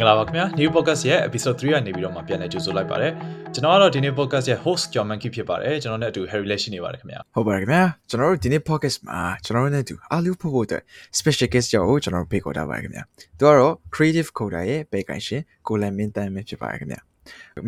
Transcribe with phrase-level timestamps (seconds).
[0.00, 3.12] င်္ဂလာပါခင်ဗျာ New Podcast ရဲ့ episode 3ကနေပြီးတော့မှပြန်လည်ကြိုဆိုလိုက်ပါတယ်
[3.54, 10.82] ကျွန်တော်ကတော့ဒီနေ့ podcast ရဲ့ host John Monkey ဖြစ်ပါတယ်ကျွန်တော်နဲ့အတူ Harry လည်းရှိနေပါတယ်ခင်ဗျာဟုတ်ပါတယ်ခင်ဗျာကျွန်တော်တို့ဒီနေ့ podcast မှာကျွန်တော်တို့နဲ့အတူအားလုံးဖို့ဖို့အတွက်
[11.18, 13.02] special guest ကြောင့်ကျွန်တော်တို့ဖိတ်ခေါ်ထားပါတယ်ခင်ဗျာ
[13.38, 17.00] သူကတော့ creative coder ရဲ့ဘယ်ကိုင်ရှင်ကိုလန်မင်းတန်းပဲဖြစ်ပါတယ်ခင်ဗျာ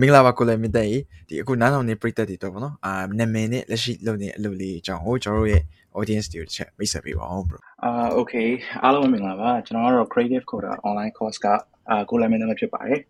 [0.00, 0.88] မင်္ဂလာပါကိုလည်းမင်းတဲ့
[1.28, 5.62] ဒီအခုနားထောင်နေပရိသတ်တွေတော့ဗောနော်အာနာမည်နဲ့လက်ရှိလုပ်နေအလုပ်လေးအကြောင်းကိုကျွန်တော်တို့ရဲ့
[5.98, 8.48] audience တွေတစ်ချက်မိတ်ဆက်ပေးပါအောင် bro အာ okay
[8.82, 11.46] အားလုံးမင်္ဂလာပါကျွန်တော်ကတော့ creative coder online course က
[11.90, 13.00] အာကိုလည်းမင်းသမီးဖြစ်ပါတယ်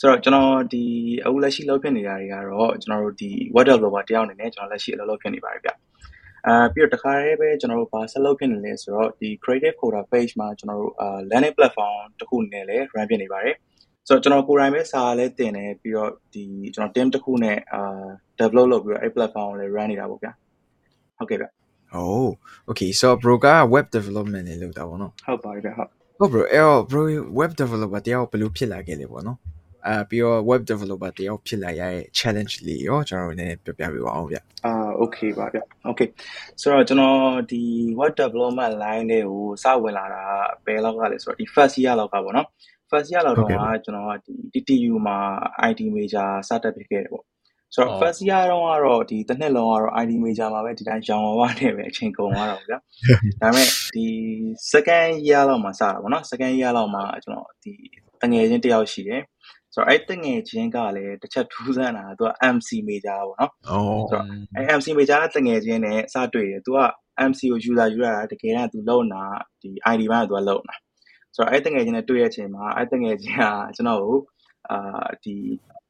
[0.00, 0.84] ဆိုတော့ကျွန်တော်ဒီ
[1.24, 5.70] အခုလက်ရှိလုပ်ဖြစ်နေတာတွေကတော့ကျွန်တော်တို့ဒီ web developer တယောက်အနေနဲ့ကျွန်တော်လက်ရှိအလုပ်လုပ်ဖြစ်နေပါတယ်ဗျ
[6.46, 13.54] အာပြီးတော့တခါတည်းပဲကျွန်တော်တို့ဘာဆက်လုပ်ဖြစ်နေလဲဆိုတော့ဒီ creative coder page မှာကျွန်တော်တို့အာ learning platform တစ်ခုနဲ့လည်း run ဖြစ်နေပါတယ်
[14.08, 18.04] ဆိုတော့ကျွန်တော်ကိုယ်တိုင်ပဲစာလည်းတင်တယ်ပြီးတော့ဒီကျွန်တော် team တစ်ခုနဲ့အာ
[18.40, 20.32] develop လုပ်ပြီးတော့အဲ့ platform ကိုလည်း run နေတာပေါ့ဗျာ
[21.18, 21.46] ဟုတ်ကဲ့ဗျ
[22.00, 22.28] Oh
[22.70, 27.02] okay so bro က web development နဲ့လုပ်တာပေါ့နော်ဟုတ်ပါတယ်ဗျဟုတ်ဟုတ် bro အဲ့တော့ bro
[27.38, 29.38] web developer တယောက်ဘယ်လိုဖြစ်လာခဲ့လဲပေါ့နော်
[29.86, 36.08] အာပြီးတော့ web developer တယောက်ဖြစ်လာရတဲ့ challenge လေးရောကျွန်တော်တို့နည်းနည်းပြောပြပေးပါအောင်ဗျအာ okay ပါဗျ okay
[36.60, 37.18] ဆိုတော့ကျွန်တော်
[37.50, 37.62] ဒီ
[38.00, 40.22] web development line တွေကိုစဝင်လာတာ
[40.66, 42.46] ဘယ်လောက်ကလဲဆိုတော့ဒီ first year လောက်ကပေါ့နော်
[42.90, 43.52] first year လောက်တော့က
[43.84, 44.12] ကျွန်တော်က
[44.52, 45.18] ဒီ TTU မှာ
[45.70, 47.24] IT major စတက်ဖြစ်ခဲ့တယ်ပေါ့
[47.75, 52.79] ဆိုတော့ first year တော့ကတော့ဒီတစ်နှစ်လုံးကတော့ ID major မှာပဲဒီတိုင်းရောင်ဝါးနဲ့ပဲအချိန်ကုန်သွားတော့ဗျာဒါ
[53.41, 54.05] ပေမဲ့ဒီ
[54.71, 57.73] second year လောက်မှာစတာပေါ့နော် second year လောက်မှာကျွန်တော်ဒီ
[58.21, 59.21] တငယ်ချင်းတယောက်ရှိတယ်
[59.73, 66.79] ဆိုတော့အဲ့တငယ်ချင်းကလည်းတစ်ချက်ထူးဆန်းတာသူက MC major ပေါ့နော်။အော်ဆိုတော့အဲ့ MC major ကတငယ်ချင်းနဲ့စတွေ့တယ်။ तू က
[67.29, 69.23] MC ကို user ယူရတာတကယ်က तू လုံတာ
[69.61, 70.75] ဒီ ID ဘန်းက तू ကလုံတာ။
[71.35, 74.19] ဆိုတော့အဲ့တငယ်ချင်းနဲ့တွေ့ရတဲ့အချိန်မှာအဲ့တငယ်ချင်းကကျွန်တော်ကို
[74.71, 75.35] အာဒီ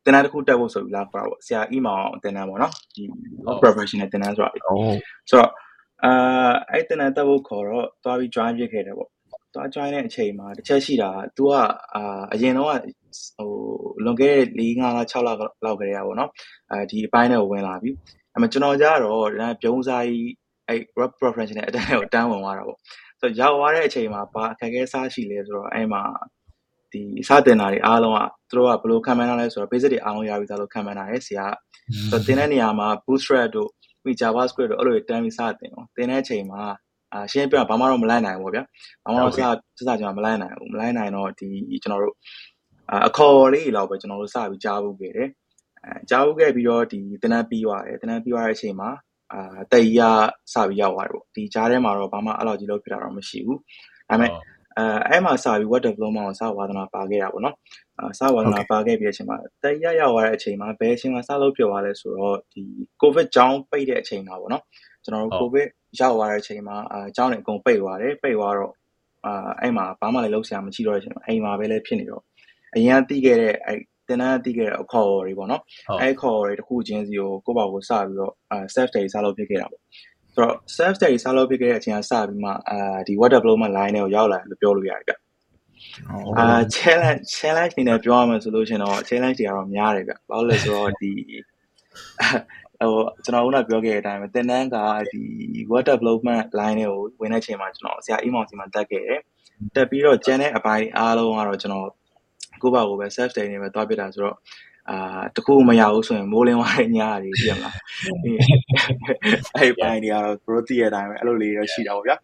[0.06, 3.04] တင်တန်းတစ်ခုတက်ဖို့ဆိုပြီးလာပါပေါ့ဆရာအီမောင်တင်တန်းပေါ့နော်ဒီ
[3.62, 4.80] professional တင်တန်းဆိုတာ။အော်
[5.30, 5.52] ဆိုတော့
[6.04, 9.10] အာအဲ့တင်တန်းတက်ဖို့ခေါ်တော့သွားပြီး join ဖြစ်ခဲ့တယ်ပေါ့။
[9.54, 11.54] သွား join တဲ့အချိန်မှာတစ်ချက်ရှိတာ तू က
[11.96, 13.52] အာအရင်တော့ဟို
[14.06, 15.30] လွန်ခဲ့တဲ့၄၅လ6လ
[15.66, 16.32] လောက်ကလေးอ่ะဗောနော်
[16.72, 17.90] အဲဒီအပိုင်းနဲ့ဝင်လာပြီ
[18.34, 20.30] အဲ့မှာကျွန်တော်ကြတော့ဒါပြုံးစားကြီး
[20.68, 22.78] အဲ့ web preference နဲ့အတန်းကိုတန်းဝင်သွားတာဗော
[23.22, 26.02] ဆိုတော့ရောက်သွားတဲ့အချိန်မှာဘာအခက်အခဲစားရှိလဲဆိုတော့အဲ့မှာ
[26.93, 28.21] ဒီစတင်တာတွေအားလုံးက
[28.51, 31.47] သူတို့ကဘယ်လိုခံမှန်းတာလဲဆိုတော့ basic တွေအားလုံးရပြီသားလို့ခံမှန်းတာရဲ့ဆရာ
[32.11, 33.71] ဆိုတော့သင်တဲ့နေရာမှာ bootstrap တို့
[34.03, 36.63] ပြီး javascript တို့အဲ့လိုတန်းပြီးစတင်အောင်သင်တဲ့အချိန်မှာ
[37.13, 38.65] အာရှင်းပြဘာမှတော့မလိုက်နိုင်ဘူးဗျာ
[39.05, 39.41] ဘာမှတော့စစစ
[39.77, 41.49] ကျွန်တော်မလိုက်နိုင်ဘူးမလိုက်နိုင်တော့ဒီ
[41.83, 42.17] ကျွန်တော်တို့
[43.07, 45.29] အခေါ်လေးလောက်ပဲကျွန်တော်တို့စပြီးကြားဖို့ခဲ့တယ်
[45.85, 48.91] အဲကြားဖို့ခဲ့ပြီးတော့ဒီတနန်းပြီးသွားတယ်တနန်းပြီးသွားတဲ့အချိန်မှာ
[49.33, 50.01] အာတည်ရ
[50.53, 53.59] စပြီးရောက်သွားတယ်ပေါ့ဒီကြားထဲမှာတော့ဘာမှအဲ့လောက်ကြီးလောက်ဖြစ်တာတော့မရှိဘူး
[54.09, 54.31] ဒါပေမဲ့
[54.79, 57.57] အဲအဲ့မှာစပြီး web development ကိုစဝါသနာပါခဲ့တာပေါ့နော်
[58.01, 62.63] အစဝါသနာပါခဲ့ပြီးတဲ့အချိန်မှာတည်ရရောက်သွားတဲ့အချိန်မှာဘယ်အချိန်မှာစလုပ်ပြသွားလဲဆိုတော့ဒီ
[63.03, 64.63] covid ကြောင်းပိတ်တဲ့အချိန်မှာပေါ့နော်
[65.05, 65.69] ကျွန်တော်တို့ covid
[66.01, 68.73] ရောက်သွားတဲ့အချိန်မှာအကြောင်းတွေအကုန်ပိတ်သွားတယ်ပိတ်သွားတော့
[69.27, 72.23] အာအဲ့မှာဘာမှလည်းလုပ်ဆရာမရှိတော့တဲ့အချိန်မှာအိမ်မှာပဲလည်းဖြစ်နေတော့
[72.75, 73.75] အရင်ကတီးခဲ့တဲ့အဲ
[74.09, 75.63] တင်တန်းတီးခဲ့တဲ့အခေါ်တွေပေါ့နော်
[76.01, 79.83] အဲခေါ်တွေတစ်ခုချင်းစီကိုကိုယ့်ဘာကိုစပြီးတော့အဲ self study စလုပ်ဖြစ်ခဲ့တာပေါ့
[80.35, 85.13] ဆိုတော့ self study စလုပ်ဖြစ်ခဲ့တဲ့အချိန်ကစပြီးမှအာဒီ web development line တွေကိုရောက်လာလို့ပြောလို့ရတယ်ဗျ
[86.39, 91.13] အာ challenge challenge နေနဲ့ပြောရမယ်ဆိုလို့ရှင်တော့ challenge တွေကတော့များတယ်ဗျဘာလို့လဲဆိုတော့ဒီ
[92.81, 94.77] ဟိုကျွန်တော်ကပြောခဲ့တဲ့အတိုင်းပဲတင်တန်းက
[95.13, 95.23] ဒီ
[95.73, 99.21] web development line တွေကိုဝင်တဲ့အချိန်မှာကျွန်တော်ဆရာအီးမောင်စီမှာတက်ခဲ့တယ်
[99.75, 101.89] တက်ပြီးတော့ကျန်တဲ့အပိုင်းအားလုံးကတော့ကျွန်တော်
[102.63, 104.37] ကိုယ့်ဘာကိုပဲ self study နဲ့ပဲသွားပြတာဆိုတော့
[104.91, 107.77] အာတခုမရဘူးဆိုရင်မိုးလင်းသွားတဲ့ညတွေပြည့်မလား
[109.57, 112.17] အဲ့ပိုင်းတွေကတော့ bro တည်ရတိုင်းပဲအဲ့လိုလေးတော့ရှိတာပေါ့ဗျာ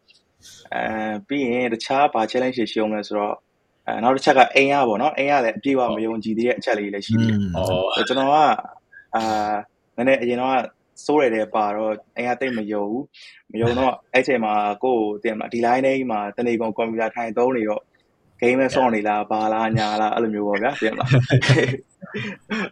[0.75, 0.83] အဲ
[1.29, 3.35] ပြီးရင်တခြားဘာ challenge တွေရှိအောင်လဲဆိုတော့
[3.87, 7.39] အဲနောက်တစ်ချက်ကအိမ်ရပေါ့နော်အိမ်ရလည်းအပြည့်အဝမယုံကြည်သေးတဲ့အချက်လေးလည်းရှိသေးတယ်။
[8.09, 8.35] ကျွန်တော်က
[9.17, 9.23] အာ
[9.97, 10.55] နည်းနည်းအရင်တော့
[11.05, 13.05] စိုးရတဲ့ပါတော့အိမ်ကတိတ်မယုံဘူး
[13.53, 14.55] မယုံတော့အဲ့ချိန်မှာ
[14.85, 17.83] ကိုယ့်ကိုတင်မှာဒီ line ထဲမှာတနေကုန်ကွန်ပျူတာထိုင်သုံးနေတော့
[18.42, 21.10] game ပဲစောင့်နေလားဘာလားညာလားအဲ့လိုမျိုးပေါ့ဗျာပြင်လား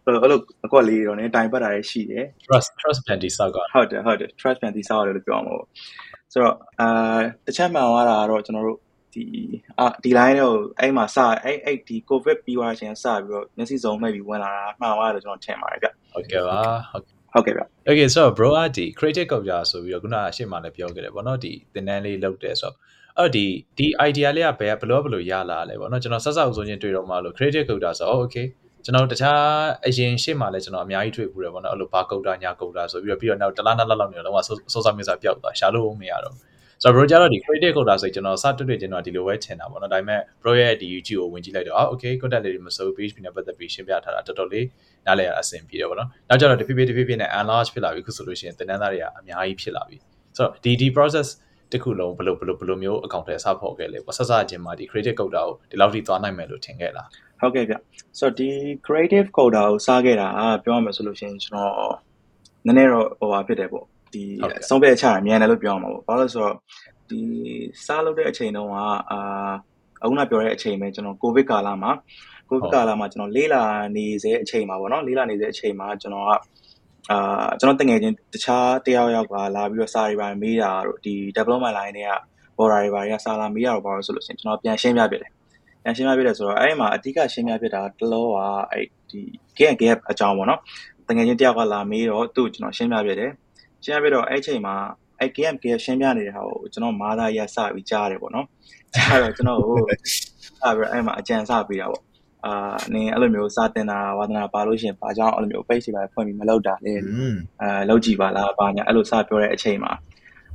[0.04, 5.68] အဲ့လိုအကွက်လေးတော့ねတိုင်ပတ်တာလည်းရှိတယ် trust trust panty ဆောက်ကဟုတ်တယ်ဟုတ်တယ် trust panty ဆောက်ရတယ်လို့ပြောမှာပေါ့
[6.32, 8.80] ဆိုတော့အာတခြားမှန်သွားတာကတော့ကျွန်တော်တို့
[9.14, 9.24] ဒီ
[9.80, 16.60] အာဒီ line ကိုအဲ့မှာစအဲ့အဲ့ဒီ covid ပြီးသွားခြင်းစပြီးတော့မျက်စိစုံမှိတ်ပြီးဝင်လာတာမှန်သွားတယ်ကျွန်တော်ထင်ပါတယ်ဗျဟုတ်ကဲ့ပါ
[16.92, 22.76] ဟုတ်ဟုတ်ကဲ့ဗျ Okay so bro อ่ะဒီ creative culture ဆိုပြီးတော့ခုနအရှိမလည်းပြောခဲ့တယ်ဗောနော်ဒီသင်တန်းလေးလုပ်တယ်ဆိုတော့
[23.19, 23.47] အဲ့ဒီ
[23.79, 28.47] ဒီ idea လေးကဘယ်ဘလို့ဘလို့ရလာလဲပေါ့နော်ကျွန်တော်ဆက်ဆောက်ဆိုချင်းတွေ့တော့မှလို့ creative coder ဆိုတော့ okay
[28.85, 29.41] ကျွန်တော်တခြား
[29.87, 36.35] အရင်ရှေ့မှာလည်းကျွန်တော်အများကြီးတွေ့ဘူးတယ်ပေါ့နော်အဲ့လိုဘာကုတ်တာညာကုတ်တာဆိုပြီးတော့ပြီးတော့နောက်တလားနှစ်လောက်လောက်နေတော့လုံးဝစောစောမျိုးစားပျောက်သွားရှာလို့မရတော့
[36.83, 44.67] ဆိုတော့ bro ကျတော့ဒီ creative coder ဆိုကျွန်တော်စတွေ့တွေ့ကျွန်တော်ဒီလိုပဲထင်တာပေါ့နော်ဒါပေမဲ့ bro ရဲ့ဒီ YouTube ကိုဝင်ကြည့်လိုက်တော့အာ okay content လေးတွေမစိုး PHP နဲ့ပတ်သက်ပြီးရှင်းပြထားတာတော်တော်လေး
[45.07, 49.97] နားလည်ရအဆင်ပြေတယ်ပေါ့နော်နောက်ကျတော့တဖြည်းဖြည်းတဖြည်းဖြည်းနဲ့ enlarge ဖြစ်လာပြီခုဆိုလို့ရှိရင်သင်တန်းသားတွေကအများကြီးဖြစ်လာပြီ
[50.37, 51.29] ဆိုတော့ဒီဒီ process
[51.73, 57.09] တခုလုံးဘယ်လိုဘယ်လိုဘယ်လိုမျိုးအကောင့်ထဲစဖော်ခဲ့လဲပေါ့ဆက်စချင်းမှာဒီ creative coder ကိုဒီလောက်ထိသွားနိုင်မယ်လို့ထင်ခဲ့လား
[57.41, 57.75] ဟုတ်ကဲ့ဗျ
[58.19, 58.49] ဆိုတော့ဒီ
[58.87, 60.29] creative coder ကိုစားခဲ့တာ
[60.65, 61.97] ပြောရမယ်ဆိုလို့ရှိရင်ကျွန်တော်
[62.67, 63.85] နည်းနည်းတော့ဟိုပါဖြစ်တယ်ပေါ့
[64.15, 64.23] ဒီ
[64.69, 66.55] ဆုံးဖြတ်ချတာမြန်တယ်လို့ပြောရမှာပေါ့ဘာလို့လဲဆိုတော့
[67.11, 67.21] ဒီ
[67.87, 68.77] စားလုပ်တဲ့အချိန်တုန်းက
[69.11, 69.21] အာ
[70.03, 71.91] အခုနပြောတဲ့အချိန်ပဲကျွန်တော်ကိုဗစ်ကာလမှာ
[72.49, 73.63] ကိုဗစ်ကာလမှာကျွန်တော်လေးလာ
[73.97, 76.31] နေစေအချိန်မှာပေါ့နော်လေးလာနေစေအချိန်မှာကျွန်တော်က
[77.11, 82.11] အာကျွန်တော်တငယ်ချင်းတခြားတယောက်ယောက်ကလာပြီးတော့စာတွေပါမေးတာတို့ဒီ development line တွေက
[82.57, 85.31] border တွေပါတွေကစာလာမေးရတော့ဘာလို့ဆိုလို့ရှိရင်ကျွန်တော်ပြန်ရှင်းပြပြတယ်
[85.83, 88.39] ပြန်ရှင်းပြပြတယ်ဆိုတော့အဲ့ဒီမှာအဓိကရှင်းပြပြတာတလောက
[88.73, 89.21] အဲ့ဒီ
[89.59, 90.61] gap gap အကြောင်းပေါ့နော်
[91.09, 93.31] တငယ်ချင်းတယောက်ကလာမေးတော့သူ့ကျွန်တော်ရှင်းပြပြတယ်
[93.85, 94.75] ရှင်းပြပြတော့အဲ့ချိန်မှာ
[95.21, 98.47] အဲ့ game game ရှင်းပြနေတဲ့ဟာကိုကျွန်တော်မာသားရစပြီးကြားတယ်ပေါ့နော်
[98.95, 102.03] ကြားတော့ကျွန်တော်ကိုစပြီးအဲ့မှာအကြံစပေးတာပေါ့
[102.47, 106.95] အာနင်အဲ့လိုမျိုးစတင်တာဝါသနာပါလို့ရှင်ဘာကြောင့်အဲ့လိုမျိုး page တွေပါဖွင့်ပြီးမလုပ်တာလဲ
[107.61, 109.93] အဲလုပ်ကြည့်ပါလားဘာညာအဲ့လိုစပြောတဲ့အချိန်မှာ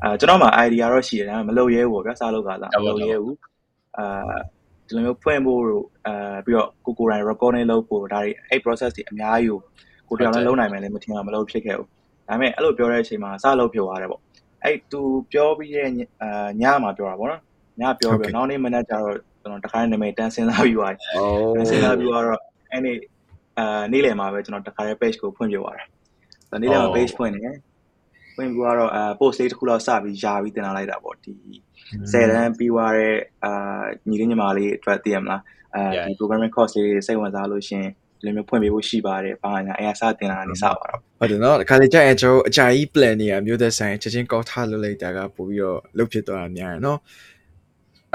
[0.03, 3.37] အာကျွန်တော်မှာ idea တော့ရှိတယ်ဒါပေမဲ့မလုပ်ရဲဘူးဗျာစလုပ်တာလားမလုပ်ရဲဘူး
[3.97, 4.05] အာ
[4.87, 9.59] ဒီလိုမျိုးဖွင့်ဖို့တို့အာပြီးတော့ကိုကိုတိုင်း recording လုပ်ဖို့ဒါတွေအဲ့ process တွေအများကြီးကို
[10.09, 11.87] ကိုတယောက်လည်းလုပ်နိုင်မယ်လည်းမထင်တာမလုပ်ဖြစ်ခဲ့ဘူး
[12.27, 14.21] ဒါပေမဲ့အဲ့လိုပြောတဲ့အချိန်မှာစလုပ်ဖြစ်သွားတယ်ပေါ့
[14.63, 15.01] အဲ့သူ
[15.31, 15.87] ပြောပြီးတဲ့
[16.21, 17.41] အာညမှာပြောတာပေါ့နော်
[17.79, 21.01] ညပြောပြီးနောက်နေ့မနက်ကျတော့ ကျွန်တော်တခါနာမည်တန်းစဉ်းစားပြီးသွားတယ်။
[21.55, 22.25] တန်းစဉ်းစားပြီးတော့
[22.71, 22.97] အဲ့နေ့
[23.59, 25.87] အာနေ့လယ်မှာပဲကျွန်တော်တခါရဲ့ page ကိုဖွင့်ပြသွားတယ်။
[26.61, 27.39] နေ့လယ်မှာ page ဖွင့်နေ
[28.35, 31.33] ဖွင့်ပြီးတော့အာ post လေးတစ်ခုလောက်စပြီးယာပြီးတင်လာလိုက်တာပေါ့ဒီ
[32.11, 35.41] 10တန်းပြီးသွားတဲ့အာညီလေးညီမလေးအတွက်သိရမလား
[35.75, 37.85] အာဒီ programming course လေးစိတ်ဝင်စားလို့ရှင်
[38.19, 46.99] ဒီလိုမျိုးဖွင့်ပေးဖို့ရှိပါတယ်ဘာညာအဲအစတင်လာနေစပါတော့ဟုတ်တယ်နော်ခါလေကြာရင်ကျွန်တော်အကြာကြီး plan နေရမျိုးသက်ဆိုင်ချက်ချင်းကောက်ထားလုပ်လိုက်တာကပို့ပြီးတော့လုပ်ဖြစ်သွားတာများတယ်နော်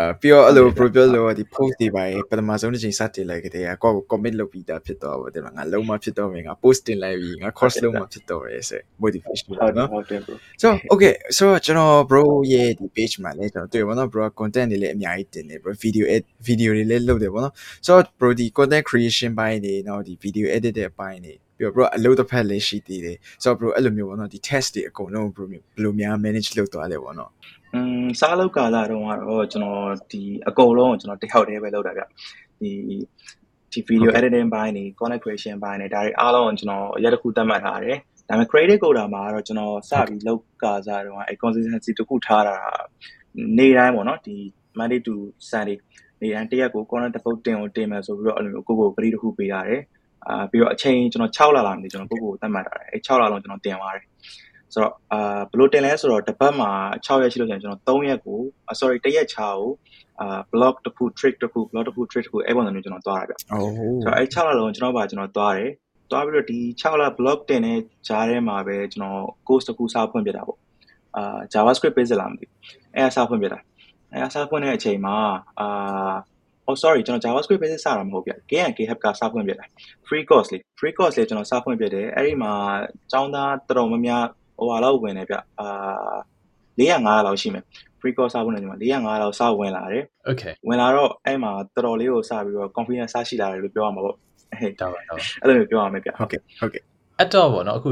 [0.01, 10.69] အဲပြီးတော့အဲ့လို pro ပြောလို့ဒီ post တွေပါပထမဆုံးတစ်ချိန်စတင်လိုက်ကြတဲ့ကိုကို commit လုပ်ပြီးသားဖြစ်တော့တယ်ငါလုံးမဖြစ်တော့မယ်ငါ post တင်လိုက်ပြီးငါ course လုံးမဖြစ်တော့ရဲဆို motivation ဟုတ်တယ်ဟုတ်တယ် bro so
[10.93, 12.23] okay so ကျွန်တော် bro
[12.53, 17.55] ရဲ့ဒီ page မှာလည်းကျွန်တော်တွေ့ပါတော့ bro content တွေလည်းအများကြီးတင်တယ် bro video edit video တွေလည်းလုပ်တယ်ပေါ့နော်
[17.87, 24.69] so bro ဒီ content creation ဘိုင်းတွေနော်ဒီ video edit တဲ့ဘိုင်းတွေ ပြီးတော့ bro အလုပ်တစ်ဖက်လည်းရှိသေးတယ်ဆိုတော့ bro အဲ့လိုမျိုးပေါ့နော်ဒီ test
[24.75, 27.31] တွေအကုန်လုံး bro ဘယ်လိုများ manage လုပ်သွားလဲပေါ့နော်
[27.75, 29.83] อืมစားလောက်ကာလတုန်းကတော့ကျွန်တော်
[30.13, 32.03] ဒီအကုန်လုံးကိုကျွန်တော်တယောက်တည်းပဲလုပ်တာဗျ
[32.61, 32.71] ဒီ
[33.73, 37.97] ဒီ video editing ဘိုင်းနေ content creation ဘိုင်းနေဒါတွေအားလုံးကျွန်တော်ရက်တစ်ခုသတ်မှတ်ထားတယ်
[38.29, 42.57] ဒါပေမဲ့ creative coder မှာတော့ကျွန်တော်စပြီးလောက်ကာစားတုန်းကအဲ consistency တစ်ခုထားတာ
[43.59, 44.37] နေ့တိုင်းပေါ့နော်ဒီ
[44.79, 45.15] Monday to
[45.51, 45.79] Sunday
[46.21, 49.81] နေ့တိုင်းတရက်ကို content တစ်ပုတ်တင်ကိုတင်မယ်ဆိုပြီးတော့အဲ့လိုမျိုးကိုကိုဂရီတစ်ခုပေးရတယ်
[50.29, 54.07] အာပြီးတော့အချိန်ကျွန်တော်6လလာနေကျွန်တော်ကိုကိုသတ်မှတ်ထားတယ်အဲ6လလုံးကျွန်တော်တင်သွားတယ်
[54.75, 56.71] ဆိုတော့အာဘယ်လိုတင်လဲဆိုတော့တစ်ပတ်မှာ
[57.07, 58.39] 6ရက်ရှိလို့ဆိုရင်ကျွန်တော်3ရက်ကို
[58.81, 59.71] sorry တစ်ရက်ချာကို
[60.21, 65.71] အာ block တစ်ခု trick တစ်ခု block တစ်ခု trick တစ်ခုအဲ့ပုံစံမျိုးကျွန်တော်သွားတာဗျ။အိုးဆိုတော့အဲ့6လလုံးကျွန်တော်ပါကျွန်တော်သွားတယ်။
[66.11, 67.79] သွားပြီးတော့ဒီ6လ block တင်တဲ့
[68.09, 70.59] ဂျားထဲမှာပဲကျွန်တော် course တစ်ခုစဖွင့်ပြတာပေါ့။
[71.17, 72.53] အာ JavaScript ပေးစလားမသိဘူး။
[72.95, 73.59] အဲ့အစဖွင့်ပြတာ။
[74.13, 75.17] အဲ့အစဖွင့်တဲ့အချိန်မှာ
[75.61, 76.15] အာ
[76.69, 79.65] oh sorry ကျွန်တော် JavaScript basic စတာမဟုတ်ဗျ။ GitHub GitHub ကစဖွင့်ပြတာ။
[80.09, 82.53] free course လေး free course လေးကျွန်တော်စဖွင့်ပြတယ်။အဲ့ဒီမှာ
[83.13, 84.25] ចောင်းသားတော်တော်များများ
[84.59, 85.69] ဟိုဟာလောက်ဝင်တယ်ဗျအာ
[86.79, 87.65] 400 500လောက်ရှိမယ်
[88.01, 96.83] free course စဖို့နေဒီမှာ400 500လောက်စဝင်လာတယ် okay ဝင်လာတော့အဲ့မှာတော်တော်လေးကိုစပြီးတော့ confidence စရှိလာတယ်လို့ပြောရမှာပေါ့ဟဲ့တောက်ပါတော့အဲ့လိုမျိုးပြောရမယ်ဗျဟုတ်ကဲ့ဟုတ်ကဲ့
[97.19, 97.91] အဲ့တော့ဗောနော်အခု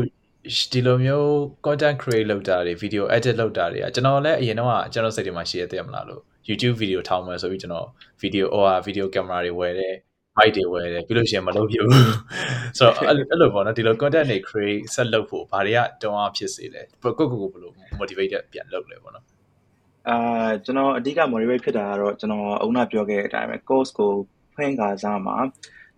[0.72, 1.28] ဒီလိုမျိုး
[1.66, 7.88] content create လုပ်တာတွေ video edit လုပ်တာတွေကကျွန်တော်လည်းအရင်တော့ကျွန်တော်စိတ်ထဲမှာရှိရတဲ့မလားလို့ YouTube video ထောင်မယ်ဆိုပြီးကျွန်တော်
[8.22, 9.94] video or video camera တွေဝယ်တယ်
[10.38, 11.92] mic တွေဝယ်တယ်ပြီးလို့ရှိရင်မလုပ်ပြဘူး
[12.78, 19.24] ဆိုတော့အဲ့လိုပေါ့နော်ဒီလို content တွေ create ဆက်လုပ်ဖို့ဘာတွေကတွန်းအားဖြစ်စေလဲကိုကိုကိုဘယ်လို motivated ပြန်လုပ်လဲပေါ့နော်
[20.08, 24.10] အာကျွန်တော်အဓိက motivate ဖြစ်တာကတော့ကျွန်တော်အုံနာပြောခဲ့တဲ့အတိုင်းပဲ course ကို
[24.54, 25.36] ဖွင့်ကားစားမှာ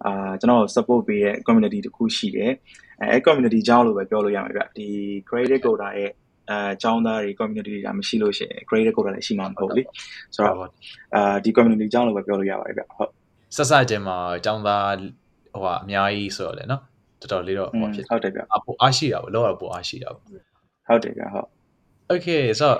[0.05, 2.53] အာကျွန်တော် support ပေးတဲ့ community တခုရှိတယ်
[3.01, 4.89] အဲ community အကြောင်းလို့ပဲပြောလို့ရမှာဗျဒီ
[5.29, 6.11] creative coder ရဲ့
[6.51, 9.83] အဲအကြောင်းသားတွေ community တွေကမရှိလို့ရှိရင် creative coder လည်းရှိမှာမဟုတ်လေ
[10.35, 10.71] ဆိုတော့
[11.15, 13.11] အာဒီ community အကြောင်းလို့ပဲပြောလို့ရပါတယ်ဗျဟုတ်
[13.57, 14.95] ဆက်စချင်းမှာအကြောင်းသား
[15.53, 16.83] ဟိုအများကြီးဆိုတော့လေနော်
[17.21, 21.49] တော်တော်လေးတော့ဟိုဖြစ်ဟုတ်တယ်ဗျအပိုအားရှိတာပေါ့လောကပိုအားရှိတာပေါ့ဟုတ်တယ်ဗျဟုတ်
[22.13, 22.79] Okay ဆိုတော့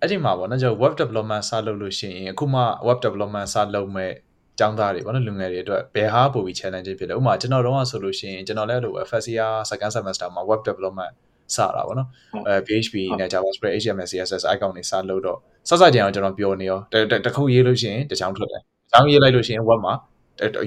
[0.00, 4.12] အဲ့ဒီမှာပေါ့နော်ကျွန်တော် web development စလုပ်လို့ရှိရင်အခုမှ web development စလုပ်မဲ့
[4.58, 11.12] ကျောင်းသားတွေပေါ့နော်လူငယ်တွေအတွက်ဘယ်ဟာပိုပြီး challenge ဖြစ်လဲဥပမာကျွန်တော်တော့ဆိုလို့ရှိရင်ကျွန်တော်လည်းအဲ့လို FSCR second semester မှာ web development
[11.56, 12.08] စတာပေါ့နော်
[12.48, 16.78] အဲ PHP နဲ့ JavaScript HTML CSS icon တွေစလုပ်တော့စစကြအောင်ကျွန်တော်ပြောနေရော
[17.26, 19.94] တခုရေးလို့ရှိရင်တချောင်းထွက်တယ်။ကြောင်းရေးလိုက်လို့ရှိရင် web မှာ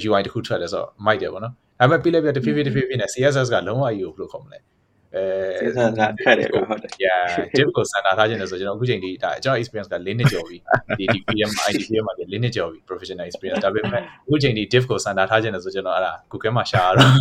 [0.07, 4.59] UI တခုထွက်တယ်ဆိုတော့မိုက်တယ်ပေါ့နော်။ဒါပေမဲ့ပြီးလိုက်ပြတဖြည်းဖြည်းတဖြည်းဖြည်းနဲ့ CSS ကလုံးဝအယူဘယ်လိုခေါ်မလဲ။
[5.15, 5.25] အဲ
[5.59, 7.25] CSS ကခက်တယ်ဟုတ်တယ် yeah
[7.57, 10.57] div ကိုစံတာထားခြင်းလဲဆိုကျွန်တော်အခုချိန်ဒီဒါကျွန်တော် experience က၄နှစ်ကျော်ပြီ
[10.99, 17.11] ဒီ DPM IDPM မှာ၄နှစ်ကျော်ပြီ professional experience ဒါပေမဲ့အခုချိန်ဒီ div ကိုစံတာထားခြင်းလဲဆိုကျွန်တော်အဲ့ဒါ Google မှာရှာရတော့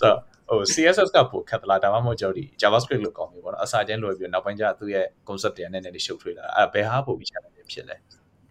[0.00, 0.12] ဆို
[0.50, 7.96] ဟို CSS ကပိုခက်သလားဒါမှမဟုတ်ကြောက်ဒီ JavaScript လို့ကောင်းပြီပေါ့နော်အစာချင်းလွယ်ပြီးနောက်ပိုင်းကျသူ့ရဲ့ concept တွေနည်းနည်းလေးရှုပ်ထွေးလာအဲ့ဘယ်ဟာပိုပြီး challenge ဖြစ်လဲ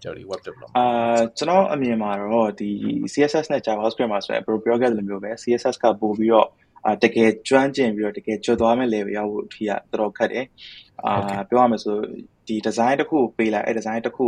[0.02, 2.70] ပြောဒီ web development အာကျွန်တော်အမြင်မှာတော့ဒီ
[3.14, 6.48] CSS နဲ့ JavaScript မှာဆိုရင် pro ပြောခဲ့တယ်လို့မျိုးပဲ CSS ကပို့ပြီးတော့
[6.86, 10.46] အာတကယ်ကျွမ်းကျင်ပြီးတော့တကယ်ကျွတ်သွားမဲ့ level ရောက်ဖို့အထိကတော်တော်ခက်တယ်
[11.06, 11.96] အာပြောရမယ်ဆို
[12.48, 14.28] ဒီ design တစ်ခုပေးလိုက်အဲ design တစ်ခု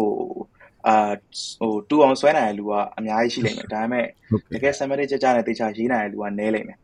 [0.88, 1.12] အာ
[1.60, 4.06] ဟိုတူအောင်ဆွဲနိုင်တဲ့လူကအများကြီးရှိလိမ့်မယ်ဒါပေမဲ့
[4.54, 6.80] တကယ် semantic ကြကြနဲ့တေချာရေးနိုင်တဲ့လူကနည်းလိမ့်မယ်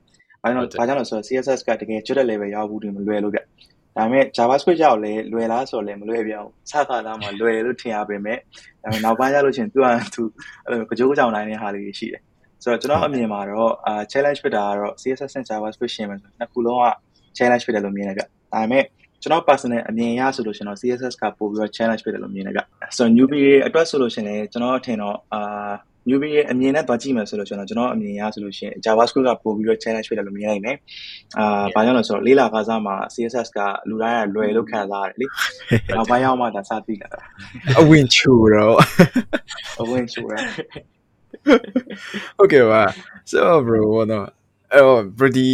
[0.45, 8.37] ဘာလို့လဲဘာကြောင့်လဲဆိုတော့ CSS ကတကယ်ကျွတ်တဲ့ level ရောက်ဖို့ဒီမလွယ်လို့ဗျဒါပေမဲ့ JavaScript ကြောက်လဲလွယ်လားဆိုတော့လဲမလွယ်ပြအောင်စကားသားမှာလွယ်လို့ထင်ရပေမဲ့
[8.83, 10.23] ဒါပေမဲ့နောက်ပိုင်းကျလို့ချင်းသူကသူ
[10.67, 12.21] အဲ့လိုကြောကြောင်နိုင်တဲ့ဟာလေးရှိတယ်
[12.63, 16.87] ဆိုတော့ကျွန်တော်အမြင်မှာတော့အာ challenge ဖြစ်တာကတော့ CSS နဲ့ JavaScript ရှင်းမယ်ဆိုနှစ်ခုလုံးက
[17.37, 18.83] challenge ဖြစ်တယ်လို့မြင်တယ်ဗျဒါပေမဲ့
[19.21, 22.61] ကျွန်တော် personal အမြင်အရဆိုလို့ရှင်တော့ CSS ကပို့ပြီးတော့ challenge ဖြစ်တယ်လို့မြင်တယ်ဗျ
[22.97, 25.71] ဆိုတော့ newbie အတွက်ဆိုလို့ရှင်လည်းကျွန်တော်အထင်တော့အာ
[26.09, 30.77] newbie ရဲ့အမြင်နဲ့တွားကြည့်မယ်ဆိုလို့ကျွန်တော်ကျွန်တော်အမြင်အရဆိုလို့ရှင် JavaScript ကပို့ပြီးတော့ challenge ဖြစ်တယ်လို့မြင်နိုင်တယ်
[31.39, 33.59] အာဘာကြောင့်လဲဆိုတော့လေးလာကစားမှာ CSS က
[33.89, 35.25] လူတိုင်းကလွယ်လို့ခံစားရတယ်လေ
[35.95, 37.19] နောက်ပိုင်းရောက်မှဒါစသိလာတာ
[37.79, 38.75] အဝင်ချူတော့
[39.81, 40.35] အဝင်ချိုးရ
[42.41, 42.83] Okay ပါ
[43.31, 44.27] so bro ဘောနော်
[44.73, 45.49] အဲ့တော့ bro ဒီ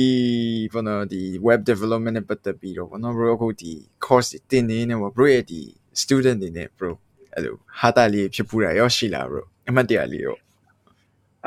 [0.73, 3.71] ဘောနော်ဒီ web development နဲ့ပတ်သက်ပြီးတော့ဘောနော် bro အခုဒီ
[4.05, 5.61] course တင်နေနေဘော bro ရဲ့ဒီ
[6.01, 6.91] student တွေနဲ့ bro
[7.33, 10.37] အဲ့လိုဟာတာလေးဖြစ်ပူတာရောရှိလား bro အမှတ်တရလေးရော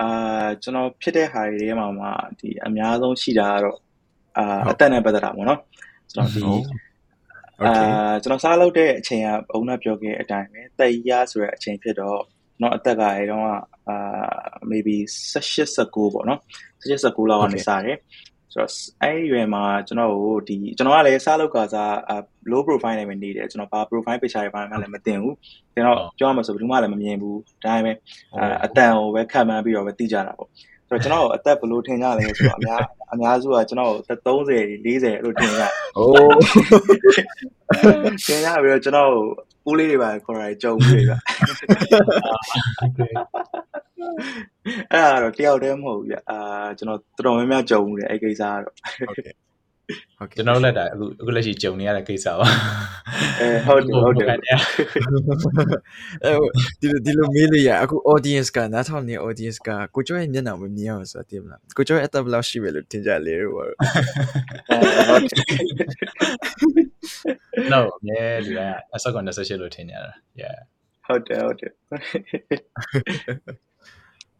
[0.00, 2.06] အာကျွန်တော်ဖြစ်တဲ့ဟာတွေထဲမှာမှ
[2.40, 3.78] ဒီအများဆုံးရှိတာကတော့
[4.36, 5.60] အာအသက်နဲ့ပတ်သက်တာပေါ့နော်
[6.12, 6.42] ကျွန်တော်ဒီ
[7.62, 12.20] အာကျွန်တော်စားလုပ်တဲ့အချိန်ကဘုံနဲ့ပြောခဲ့တဲ့အတိုင်းပဲတက်ရဆိုတဲ့အချိန်ဖြစ်တော့
[12.58, 13.46] ကျွန်တော်အသက်ကအဲတော့
[13.88, 13.96] အာ
[14.70, 14.96] maybe
[15.32, 16.40] 16 19ပေါ့နော်
[16.82, 17.98] 16 19လောက်ကနေစတယ်
[18.54, 18.70] ဆိုတော့
[19.02, 21.92] အဲ့ဒီရွယ်မှာကျွန်တော်တို့ဒီကျွန်တော်ကလည်းစားလောက်ကစား
[22.50, 25.34] low profile နဲ့ပဲနေတယ်ကျွန်တော်ဘာ profile picture တွေဘာမှလည်းမတင်ဘူး
[25.74, 27.96] ကျွန်တော်ပြောရမှာဆိုဘယ်သူမှလည်းမမြင်ဘူးဒါပေမဲ့
[28.64, 30.48] အတန်ကိုပဲခံမှန်းပြီးတော့ပဲသိကြတာပေါ့
[30.88, 32.80] ဆိုတော့ကျွန်တော်အသက်ဘယ်လိုထင်ကြလဲဆိုတော့အများ
[33.12, 35.62] အများစုကကျွန်တော်30 40အဲ့လိုထင်ကြ
[35.94, 36.04] โอ้
[38.26, 39.12] ကျင်ရပြီးတော့ကျွန်တော်
[39.64, 41.12] ပိုးလေးတွေပါခေါ်တာကြုံပြီဗျ
[44.92, 46.38] အဲ့ဒါတော့တယောက်တည်းမဟုတ်ဘူးဗျအာ
[46.78, 48.74] ကျွန်တော်တော်တော်များများကြုံဘူးလေအဲ့ကိစ္စကတော့
[49.08, 49.34] ဟုတ်ကဲ့
[50.18, 52.46] ဟုတ်ကဲ့ကျွန်တော်တို့လက်တာအခုအခုလက်ရှိကြုံနေရတဲ့ကိစ္စပါ
[53.40, 54.28] အဲဟုတ်တယ်ဟုတ်တယ်
[56.24, 56.32] အဲ
[56.80, 63.72] ဒီလိုဒီလိုမေးလို့ရအခု audience ကနားထောင်နေ audience ကကိုကျော်ရဲ့မျက်နှာမမြင်အောင်ဆိုတာသိမလားကိုကျော်ရဲ့အသက်ဘယ်လောက်ရှိပဲလို့ထင်ကြလေတော့ဟုတ်
[67.72, 68.60] No မြဲလူက
[68.94, 70.58] အစကော28လို့ထင်ကြတာ Yeah
[71.06, 71.72] ဟုတ်တယ်ဟုတ်တယ်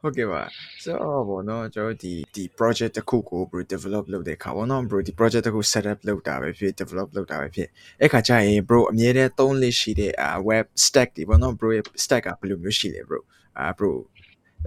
[0.05, 0.43] ဟုတ်ကဲ့ပါ
[0.85, 0.93] so
[1.29, 7.69] ဘောနော်ကျွန်တော်ဒီဒီ project တစ်ခုကို bro develop လုပ်တဲ့အခါဘောနော် bro ဒီ project တစ်ခု set up လုပ်တာပဲဖြစ် develop လုပ်တာပဲဖြစ်
[8.01, 10.13] အဲ့ခါကျရင် bro အမြဲတမ်းသုံးလေးရှိတဲ့
[10.49, 13.19] web stack တွေဘောနော် bro ရဲ့ stack ကဘယ်လိုမျိုးရှိလဲ bro
[13.59, 13.91] အာ bro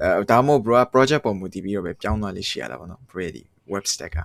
[0.03, 3.41] အဲဒါမှမဟုတ် bro က project ပုံမူတည်ပြီးတော့ပဲပြောင်းသွားလေးရှိရတာဘောနော် bro ရဲ့ဒီ
[3.74, 4.20] web stack က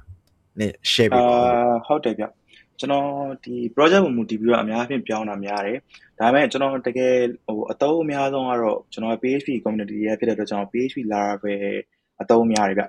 [0.61, 2.25] နဲ့ share ပေးပါဦးအာဟုတ်တယ်ဗျ
[2.79, 3.07] ကျွန်တော်
[3.45, 5.79] ဒီ project ပုံမူတည်ပြီးတော့အများအပြားပြောင်းတာများတယ်
[6.19, 7.15] ဒါပေမဲ့ကျွန်တော်တကယ်
[7.47, 11.77] ဟိုအသုံးအများဆုံးကတော့ကျွန်တော် PHP community ရဲ့ဖြစ်တဲ့အတွက်ကျွန်တော် PHP Laravel
[12.23, 12.85] အသုံးများတယ်ဗျ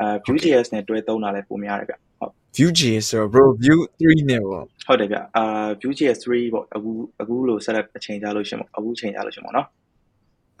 [0.00, 5.44] အာ Vue.js နဲ့တွဲသုံးတာလည်းပုံများတယ်ဗျဟုတ် Vue.js ဆိုတော့ bro Vue 3နဲ့ပေါ့ဟုတ်တယ်ဗျအာ
[5.82, 6.90] Vue.js 3ပေါ့အခု
[7.20, 9.66] အခုလို့ setup အချိန်ကြာလို့ရှင်ပေါ့အခုချိန်ကြာလို့ရှင်ပေါ့နော်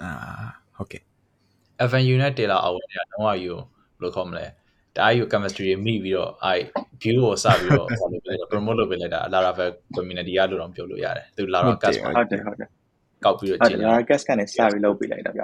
[0.00, 0.10] အာ
[0.76, 1.02] ဟုတ်ကဲ့
[1.90, 4.46] FNU နဲ့ Taylor Hour တွေကတော့အယူဘယ်လိုခေါ်မလဲ
[4.96, 6.54] ဒါအယူ chemistry တွေမိပြီးတော့အဲ
[7.02, 12.68] view ကိုစပြီးတော့ follow လုပ်လိုက် promote လုပ်ပေးလိုက်တာ Laravel community ကလို့တော့ပြောလို့ရတယ်သူ Laravel cast မှာဟုတ်တယ်ဟုတ်တယ်
[13.24, 15.42] ကောက်ပြီးတော့ဟုတ်ကြတယ်ည့် Lara Gas ကနေစပြီးလုပ်ပေးလိုက်တာဗျ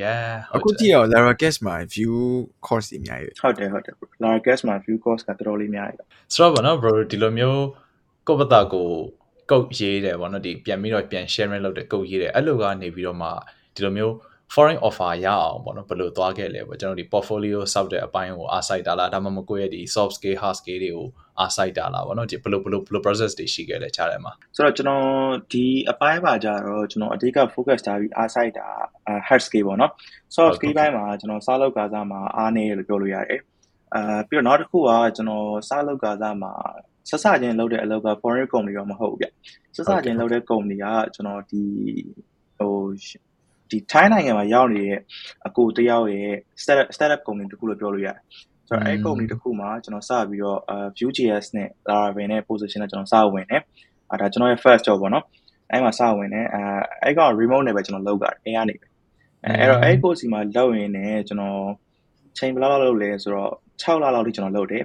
[0.00, 2.14] yeah အခုကြည့်အောင် Lara Guest မှာ view
[2.66, 7.62] course တွေအများကြီးဟုတ်တယ်ဟုတ်တယ် Lara Gas မှာ view course ကတော်တော်လေးများတယ်ဆိုတော့ဗောနော် bro ဒီလိုမျိုး
[8.28, 8.88] ကိုယ့်ဘတာကို
[9.50, 13.28] ကုတ်ရေးတယ်ဗောနော်ဒီပြန်ပြီးတော့ပြန် sharing လုပ်တယ်ကုတ်ရေးတယ်အဲ့လိုကနေပြီးတော့မှ
[13.74, 14.14] ဒီလိုမျိုး
[14.54, 21.06] foreign offer ရအောင်ပေါ့နော်ဘယ်လိုသွားခဲ့လဲပေါ့ကျွန်တော်ဒီ portfolio စောက်တဲ့အပိုင်းကိုအားစိုက်တာလားဒါမှမဟုတ်ကိုယ့်ရဲ့ဒီ soft skill hard skill တွေကို
[21.40, 25.04] အားစိုက်တာလားပေါ့နော်ဒီဘယ်လိုဘယ်လိုဘယ်လို process တွေရှိခဲ့လဲခြားတယ်မှာဆိုတော့ကျွန်တော်
[25.52, 28.66] ဒီအပိုင်းပါကြတော့ကျွန်တော်အဓိက focus ထားပြီးအားစိုက်တာ
[29.28, 29.92] hard skill ပေါ့နော်
[30.34, 33.40] soft skill ဘိုင်းမှာကျွန်တော်စားလောက်ကစားမှာအားနေလို့ပြောလို့ရတယ်
[33.94, 36.52] အာပြီးတော့နောက်တစ်ခုကကျွန်တော်စားလောက်ကစားမှာ
[37.08, 39.26] ဆက်စချင်းလုပ်တဲ့အလုပ်က foreign company တော့မဟုတ်ဘူးဗျ
[39.76, 41.62] ဆက်စချင်းလုပ်တဲ့ company ကကျွန်တော်ဒီ
[42.58, 42.74] ဟို
[43.70, 45.00] ဒီထိုင်းနိုင်ငံမှာရောက်နေတဲ့
[45.46, 48.16] အကိုတယောက်ရဲ့ startup startup company တခုလို့ပြောလို့ရတယ်
[48.68, 50.58] ဆိုတော့အဲ့ company တခုမှာကျွန်တော်စပြီးတော့
[50.98, 53.62] Vue.js နဲ့ Laravel နဲ့ position နဲ့ကျွန်တော်စဝင်တယ်
[54.10, 55.24] အဲဒါကျွန်တော်ရဲ့ first job ပေါ့နော်
[55.70, 56.60] အဲ့မှာစဝင်တယ်အဲ
[57.02, 58.86] အဲ့က remote နဲ့ပဲကျွန်တော်လုပ်တာအိမ်ကနေပဲ
[59.44, 61.60] အဲအဲ့တော့အဲ့ course စီမှာလုပ်ရင်းနဲ့ကျွန်တော်
[62.38, 63.50] ချိန်ဘယ်လောက်လောက်လုပ်လဲဆိုတော့
[63.82, 64.84] 6လလောက်ထိကျွန်တော်လုပ်တယ်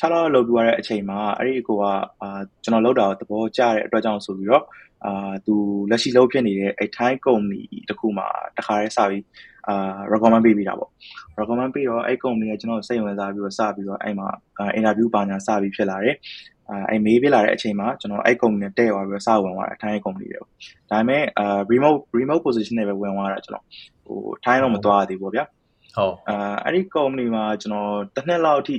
[0.00, 1.84] 6လလောက်လုပ်ပြီးရတဲ့အချိန်မှာအဲ့ဒီအကိုက
[2.22, 4.64] အာကျွန်တော်လုပ်တာကိုသဘောကျတဲ့အတွက်ကြောင့်ဆိုပြီးတော့
[5.04, 5.54] အာသူ
[5.90, 8.26] လက်ရှိလုပ်ဖြစ်နေတဲ့အဲ့ Thai company တခုမှာ
[8.56, 9.24] တခါတည်းစပြီး
[9.68, 10.90] အာ recommend ပေးပြီးတာပေါ့
[11.38, 14.28] recommend ပြီးတော့အဲ့ company ကကျွန်တော်စိတ်ဝင်စားပြီးတော့စပြီးတော့အဲ့မှာ
[14.78, 16.16] interview ပါညာစပြီးဖြစ်လာတယ်
[16.70, 20.46] အာအဲ့မေးပြလာတဲ့အချိန်မှာကျွန်တော်အဲ့ company နဲ့တဲ့သွားပြီးတော့စဝင်သွားတာထိုင်း company တွေပေါ့
[20.90, 23.64] ဒါပေမဲ့အာ remote remote position နဲ့ပဲဝင်သွားတာကျွန်တော်
[24.06, 25.44] ဟိုထိုင်းတော့မသွားသေးဘူးဗျာ
[25.96, 28.76] ဟုတ်အာအဲ့ဒီ company မှာကျွန်တော်တစ်နှစ်လောက်အထိ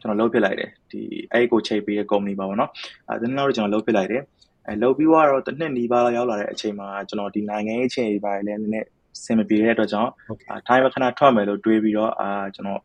[0.00, 1.00] ကျွန်တော်လုပ်ပြလိုက်တယ်ဒီ
[1.32, 2.70] အဲ့ကိုချိန်ပေးတဲ့ company ပါပေါ့နော်
[3.08, 4.22] အဲတစ်နှစ်လောက်ကျွန်တော်လုပ်ပြလိုက်တယ်
[4.66, 8.86] အဲလုပ်ပြီးတော့တစ်နှစ်နီးပါးလောက်ရောက်လာတဲ့အချိန်မှာကျွန်တော်ဒီနိုင်ငံရေးအခြေအနေပိုင်းလည်းနည်းနည်း
[9.24, 12.80] စင်မပြေတဲ့အတွက်ကြောင့်ဟုတ်ကဲ့အာထိုင်းမှာခဏထွက်မယ်လို့တွေးပြီးတော့အာကျွန်တော်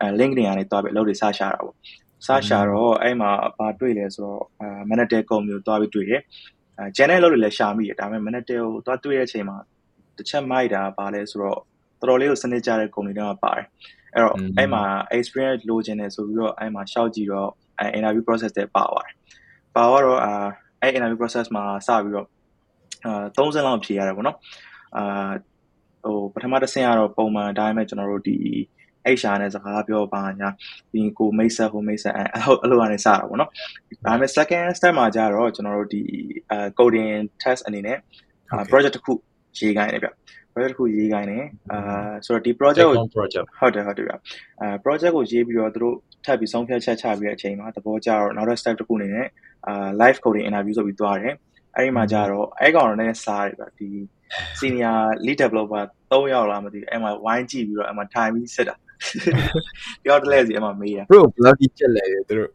[0.00, 1.74] အဲ LinkedIn ကနေတွားပြီးအလုပ်တွေစရှာတာပေါ့
[2.26, 6.20] စရှာတော့အဲ့မှာဘာတွေ့လဲဆိုတော့အာ Manager company ကိုတွားပြီးတွေ့တယ်
[6.78, 9.56] အဲ channel အလုပ်တွေလည်းရှာမိတယ်ဒါပေမဲ့ Manager ကိုတွားတွေ့တဲ့အချိန်မှာ
[10.16, 11.58] တစ်ချက်မိုက်တာပါလဲဆိုတော့
[12.00, 13.66] တော်တော်လေးကိုစနစ်ကြတဲ့ company တွေမှာပါတယ်
[14.14, 14.82] အဲ့တော့အဲ့မှာ
[15.16, 19.16] experience လိုချင်တယ်ဆိုပြီးတော့အဲ့မှာရှောက်ကြည့်တော့အဲ interview process တွေပါသွားတယ်
[19.76, 20.32] ပါသွားတော့အာ
[20.80, 22.28] အဲ့ interview process မှာစပြီးတော့
[23.06, 24.38] အာ30လောက်ဖြေရတယ်ပေါ့နော်
[24.96, 25.30] အာ
[26.04, 28.38] ဟိုပထမတစ်ဆင့်ကတော့ပုံမှန်အတိုင်းပဲကျွန်တော်တို့ဒီ
[29.18, 30.48] HR နဲ့စကားပြောပါညာ
[30.90, 32.24] ပြီးကိုမိတ်ဆက်ဟိုမိတ်ဆက်အဲ
[32.60, 33.50] အဲ့လိုအနေစတာပေါ့နော်
[34.04, 36.02] ဒါပေမဲ့ second step မှာကျတော့ကျွန်တော်တို့ဒီ
[36.50, 37.10] အာ coding
[37.42, 37.98] test အနေနဲ့
[38.50, 39.12] အာ project တစ်ခု
[39.58, 40.08] ရေးခိုင်းတယ်ဗျ
[40.52, 41.78] project တစ်ခုရေးခိုင်းတယ်အာ
[42.26, 44.12] ဆိုတော့ဒီ project ကို project ဟုတ်တယ်ဟုတ်တယ်ဗျ
[44.60, 49.28] အဲ project ကိုရေးပြီးတော့သူတို့ထပ်ပြီးဆုံးဖြတ်ချက်ချပြီးတဲ့အချိန်မှာသဘောကျတော့နောက်တစ် step တစ်ခုအနေနဲ့
[49.66, 51.34] အာ live coding interview ဆိုပြီးသွားတယ်
[51.76, 53.88] အဲ့ဒီမှာကျတော့အဲ့ကောင်တော့နည်းနည်းစားတယ်ဗျဒီ
[54.58, 58.74] senior lead developer 3ယောက်လားမသိဘူးအဲ့မှာဝိုင်းကြည့်ပြီးတော့အဲ့မှာထိုင်ပြီးစစ်တာ
[60.04, 62.50] ပြောတလဲစီအဲ့မှာမေးတာ bro ဘယ်လောက်ကြီးချက်လဲသူတို့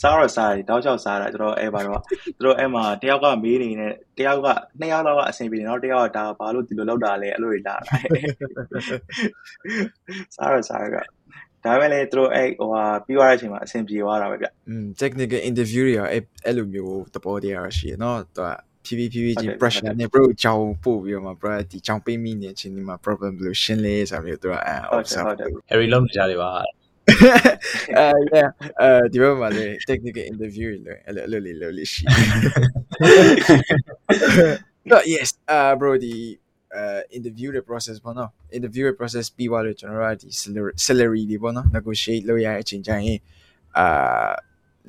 [0.00, 2.00] စားတော့စားတယ်တောက်ချောက်စားတာကျွန်တော်အဲ့ပါတော့
[2.36, 4.48] သူတို့အဲ့မှာတယောက်ကမေးနေနဲ့တယောက်က
[4.80, 7.92] နှစ်ယောက်လောက်ကအဆင်ပြေတယ်နောက်တယောက်ကဒါဘာလို့ဒီလိုလောက်တာလဲအဲ့လိုတွေလာတာ
[10.34, 10.96] စားတော့စားရက
[11.64, 18.50] ဒါပေမဲ့လေသူတို့အဲ့ဟိုဟာပြီးသွားတဲ့အချိန်မှာအဆင်ပြေသွားတာပဲဗျ อืม technical interview တွေရောအဲ့အဲ့လိုမျိုးသဘောတရားရရှိရเนาะသူက
[18.84, 26.50] ဖြည်းဖြည်းဖြည်းဖြည်းချင်း pressure နဲ့ bro ကြောင်ပို့ပြီးတော့မှ bro ဒီကြောင်ပေးမိနေချင်းဒီမှာ problem ဘယ်လိုရှင်းလဲဆိုပြီးတော့သူကအဲ ဟုတ်တယ်ဟုတ်တယ် Harry လုံးနေကြတယ်ပါ
[27.97, 28.05] အဲ
[28.35, 28.49] yeah
[28.81, 34.53] အဲဒီဘက်မှာလေ technical interview တွေလေအဲ့လိုအဲ့လိုလေးလုပ်လို့ရှိတယ်
[34.91, 36.13] but yes uh bro ဒီ
[36.79, 43.19] uh interview တဲ့ process ပေါ့နော် interview ရဲ့ process ပြီးသွားလို့ကျွန်တော်တို့ကဒီ salary salary တွေပေါ့နော် negotiate လုပ်ရတဲ့အချိန်ကျရင်
[43.77, 43.85] အာ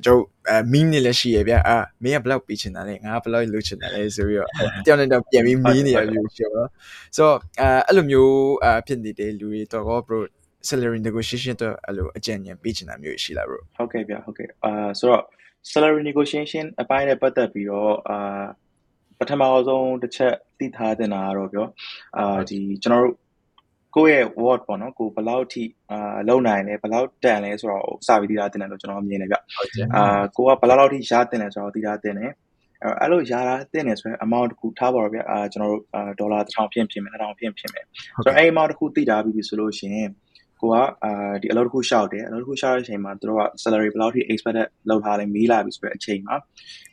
[0.05, 4.49] ကျွန်တော်အဲ mean နေလည်းရှိရဗျအာမင်းကဘယ်လောက်ပေးချင်တာလဲငါကဘယ်လောက်လုပ်ချင်တာလဲဆိုပြီးတော့
[4.85, 6.69] တယောက်နဲ့တယောက်ပြန်ပြီး mean နေရလို့ရှိတော့
[7.15, 8.33] ဆိုတော့အဲအဲ့လိုမျိုး
[8.65, 10.17] အဖြစ်နေတဲ့လူတွေတော့ bro
[10.69, 15.23] salary negotiation တော့အဲ့လိုအကြံဉာဏ်ပေးချင်တာမျိုးရှိလား bro ဟုတ်ကဲ့ဗျဟုတ်ကဲ့အာဆိုတော့
[15.71, 18.45] salary negotiation အပိုင်းနဲ့ပတ်သက်ပြီးတော့အာ
[19.19, 21.67] ပထမဆုံးတစ်ချက်သိထားတင်တာကတော့ပြော
[22.17, 23.15] အာဒီကျွန်တော်တို့
[23.95, 32.31] ကိုယ့်ရဲ့ word ပေါ့နော်ကိုဘယ်လောက်ထိအာလုံနိုင်လဲဘယ်လောက်တန်လဲဆိုတော့စပြီးသိထားတင်တယ်လို့ကျွန်တော်မြင်တယ်ဗျဟုတ်တယ်အာကိုကဘယ်လောက်လောက်ထိရတင်လဲဆိုတော့သိထားတင်တယ်
[33.01, 40.09] အဲ့လိုရတာတင်တယ်ဆိုရင် amount တစ်ခုထားပါတော့ဗျအာကျွန်တော်တို့အာဒေါ်လာ1000ဖြစ်ဖြစ်မယ်2000ဖြစ်ဖြစ်မယ်ဆိုတော့အဲ့ amount တစ်ခုသိထားပြီးပြီဆိုလို့ရှိရင်
[40.61, 46.35] ကိုကအာဒီအလုပ်တစ်ခုရှောက်တယ်အလုပ်တစ်ခုရှောက်တဲ့အချိန်မှာသူတို့က salary ဘယ်လောက်ထိ expected လောက်ထားလဲမေးလာပြီဆိုတဲ့အချိန်မှာ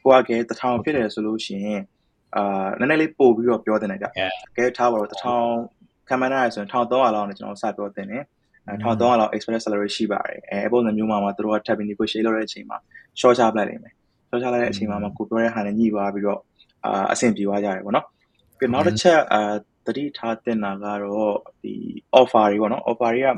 [0.02, 1.82] ကိုကကဲ1000ဖြစ်တယ်ဆိုလို့ရှိရင်
[2.36, 4.06] အာနည်းနည်းလေးပို့ပြီးတော့ပြောတင်တယ်ဗျ
[4.56, 8.24] ကဲထားပါတော့1000ခံမှန်းရတယ်ဆိုရင်1300လောက်နဲ့ကျွန်တော်စပြောတင်တယ်
[8.68, 12.78] အဲ1300လောက် expected salary ရှိပါတယ်အဲပုံစံမျိုးမှာမှသူတို့က tab negotiate လုပ်တဲ့အချိန်မှာ
[13.20, 13.94] short ချပလိုက်နိုင်မယ်
[14.28, 16.40] short ချလိုက်တဲ့အချိန်မှာမှကိုပြောတဲ့ဟာနဲ့ညှိသွားပြီးတော့
[16.84, 18.06] အာအဆင်ပြေသွားကြတယ်ပေါ့နော်
[18.58, 19.54] ပြီးနောက်တစ်ချက်အာ
[19.86, 21.74] တတိထားတင်တာကတော့ ဒီ
[22.20, 23.28] offer တွေပေါ့နော် offer တွေက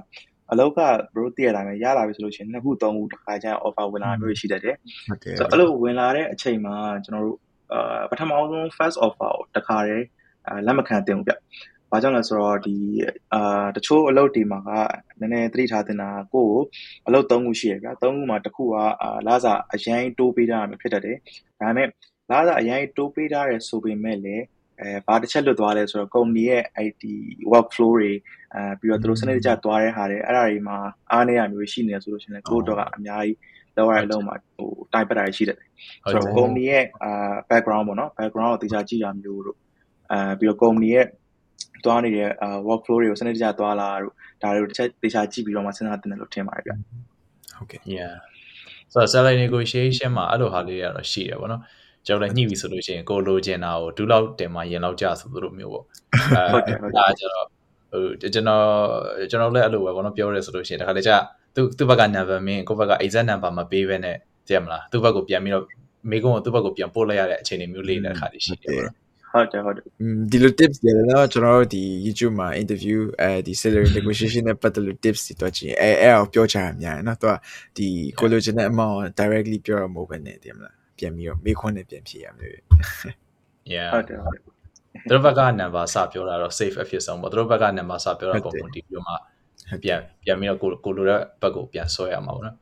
[0.50, 0.80] အလောက်က
[1.12, 4.76] bro တည့်ရတိုင်းပဲ ရလာပြီဆိုလို့ရှိရင်နှစ်ခုသုံးခုတစ်ခါကျရင် offer ဝင်လာမျိုးရှိတတ်တယ်
[5.08, 7.38] ဟုတ်တယ် ဆိုတော့ အဲ့လို ဝင်လာတဲ့အချိန်မှာ ကျွန်တော်တို့
[7.72, 10.06] အာပထမဆုံး first offer ကိုတစ်ခါတည်း
[10.46, 11.34] အာလက်မခံတင်ဘူးဗျ။
[11.90, 12.76] ဘာကြောင့်လဲဆိုတော့ဒီ
[13.34, 14.70] အာတချို့အလုပ်တွေမှာက
[15.20, 16.62] နည်းနည်းသတိထားတင်တာကိုယ့်ကို
[17.06, 18.68] အလုပ် ၃ ခု ရှိရဗျာ။၃ ခုမှာတစ်ခုက
[19.02, 21.16] အာလာစာ အရင်တိုးပေးတာမျိုး ဖြစ်တတ်တယ်။
[21.60, 21.88] ဒါပေမဲ့
[22.30, 24.44] လာစာ အရင်တိုးပေးတာရယ် ဆိုပေမဲ့လည်း
[24.80, 27.14] အဲဘာတစ်ချက်လွတ်သွားလဲဆိုတော့ company ရဲ့အဲ့ဒီ
[27.52, 28.10] workflow တွေ
[28.54, 30.76] အဲပြီးတော့သူတို့စနစ်တကျသွားတဲ့ဟာတွေအဲ့ဒါတွေမှာ
[31.12, 33.36] အားနည်းရမျိုးရှိနေဆိုလို့ရှိရင်ကိုယ့်တော့ကအများကြီး
[33.76, 35.58] လောက်ရတဲ့အလုံးမှာဟိုတိုင်ပတ်တာရှိတယ်
[36.04, 39.56] ဟုတ်ဆိုတယ်တော့ company ရဲ့အာ background ပေါ့နော် background ကိုတေချာကြည့်ရမျိုးတို့
[40.12, 41.06] အဲပြီးတော့ company ရဲ့
[41.84, 44.12] တွားနေတဲ့အာ workflow တွေကိုစနစ်တကျတွားလာတို့
[44.42, 46.70] ဒါတွေကိုတစ်ချက်တေချာကြည့်ပြီးတော့မှစဉ်းစားတင်တယ်လို့ထင်ပါတယ်ဗျ
[47.56, 48.14] ဟုတ်ကဲ့ yeah
[48.92, 51.62] ဆိုတော့ salary negotiation မှာအဲ့လိုဟာလေးတွေကတော့ရှိတယ်ဗောနော်
[52.06, 55.84] ကျွန်တော်လည်းညှိပြီဆိုလို့ရှိရင်ကိုလိုချင်တာကိုဒူးလောက်တင်မှရင်လောက်ကြဆိုသူတို့မျိုးပေါ့
[56.52, 57.46] ဟုတ်တယ်ဟုတ်တယ်ကျွန်တော်
[57.92, 58.64] ဟိုကျွန်တော်
[59.30, 61.12] ကျွန်တော်လည်းအဲ့လိုပဲဘောနော်ပြောရဲဆိုလို့ရှိရင်တခါလေကျ
[61.54, 64.16] သူသူ့ဘက်က number မင်းကိုဘက်က exact number မပေးဘဲနဲ့
[64.46, 65.64] သိရမလားသူ့ဘက်ကိုပြန်ပြီးတော့
[66.10, 68.70] မိကုန်းကိုသူ့ဘက်ကိုပြန်ပို့လိုက်ရတဲ့အခြေအနေမျိုးလေးတဲ့ခါလေးရှိတယ်
[69.32, 69.84] ဟုတ်တယ်ဟုတ်တယ်
[70.30, 77.32] ဒီလို tips တွေလည်းတော့ကျွန်တော်တို့ဒီ YouTube မှာ interview အဲဒီ salary negotiation နဲ့ပတ်သက်လို့ tips တွေတော့ကြည့်အဲအဲအောင်ပြောချင်တာများနော်သူက
[77.76, 77.88] ဒီ
[78.18, 82.58] collagen နဲ့အမောင်း directly ပြောရမှာမဟုတ်ဘဲနဲ့တည်မလား ပြန်ပြီးတော့မေးခွန်းနဲ့ပြန်ဖြေရမျိုး
[83.72, 84.40] yeah ဟုတ်တယ်ဟုတ်တယ်
[85.08, 89.14] သူတို့ဘက်က number စပြောတာတော့ safe အဖြစ်ဆုံးပေါ့သူတို့ဘက်က number စပြောတာပုံပုံတီးပြီးတော့မှ
[89.82, 92.56] ပြန်ပြန်ပြီးတော့ကိုကိုလိုတဲ့ဘက်ကိုပြန်ဆွဲရမှာပေါ့နော်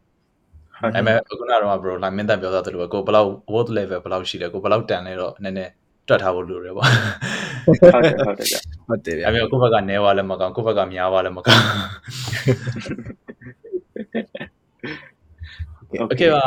[0.80, 5.72] ဟုတ်ဒါပေမဲ့ခုနကတော့ bro လာမင်းတန်ပြောသားသလိုပဲကိုဘယ်လောက် worth level ဘယ်လောက်ရှိလဲကိုဘယ်လောက်တန်လဲတော့နည်းနည်း
[6.08, 6.86] တွက်ထားဖို့လိုတယ်ပေါ့
[7.66, 8.56] ဟုတ်တယ်ဟုတ်တယ်ဗျ
[8.88, 11.64] ဟုတ်တယ်ဗျဒါပေမဲ့ကိုယ့်ဘက်ကနေဝါလည်းမကောင်းကိုယ့်ဘက်ကများဝါလည်းမကောင်း
[16.12, 16.44] Okay ပါ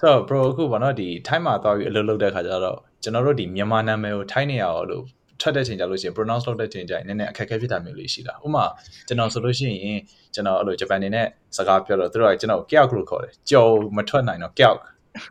[0.00, 5.04] ဆိုတော့ bro အခုပေါ့နော်ဒီ time မှာသွားပြီးအလုပ်လုပ်တဲ့ခါကျတော့ကျွန်တော်တို့ဒီမြန်မာနာမည်ကိုထိုင်းနေရအောင်လို့
[5.40, 8.64] ထွက်တဲ့ချိန်ကြလို့ရှိရင် pronounce လုပ်တဲ့ချိန်ကြရင်နည်းနည်းအခက်အခဲဖြစ်တာမျိုးလေးရှိတာဥပမာ
[9.08, 9.98] ကျွန်တော်ဆိုလို့ရှိရင်
[10.34, 14.76] ကျွန်တော်အဲ့လိုဂျပန်နေနဲ့စကားပြောတော့သူတို့ကကျွန်တော် kyak လို့ခေါ်တယ်ကြော်မထွက်နိုင်တော့ kyak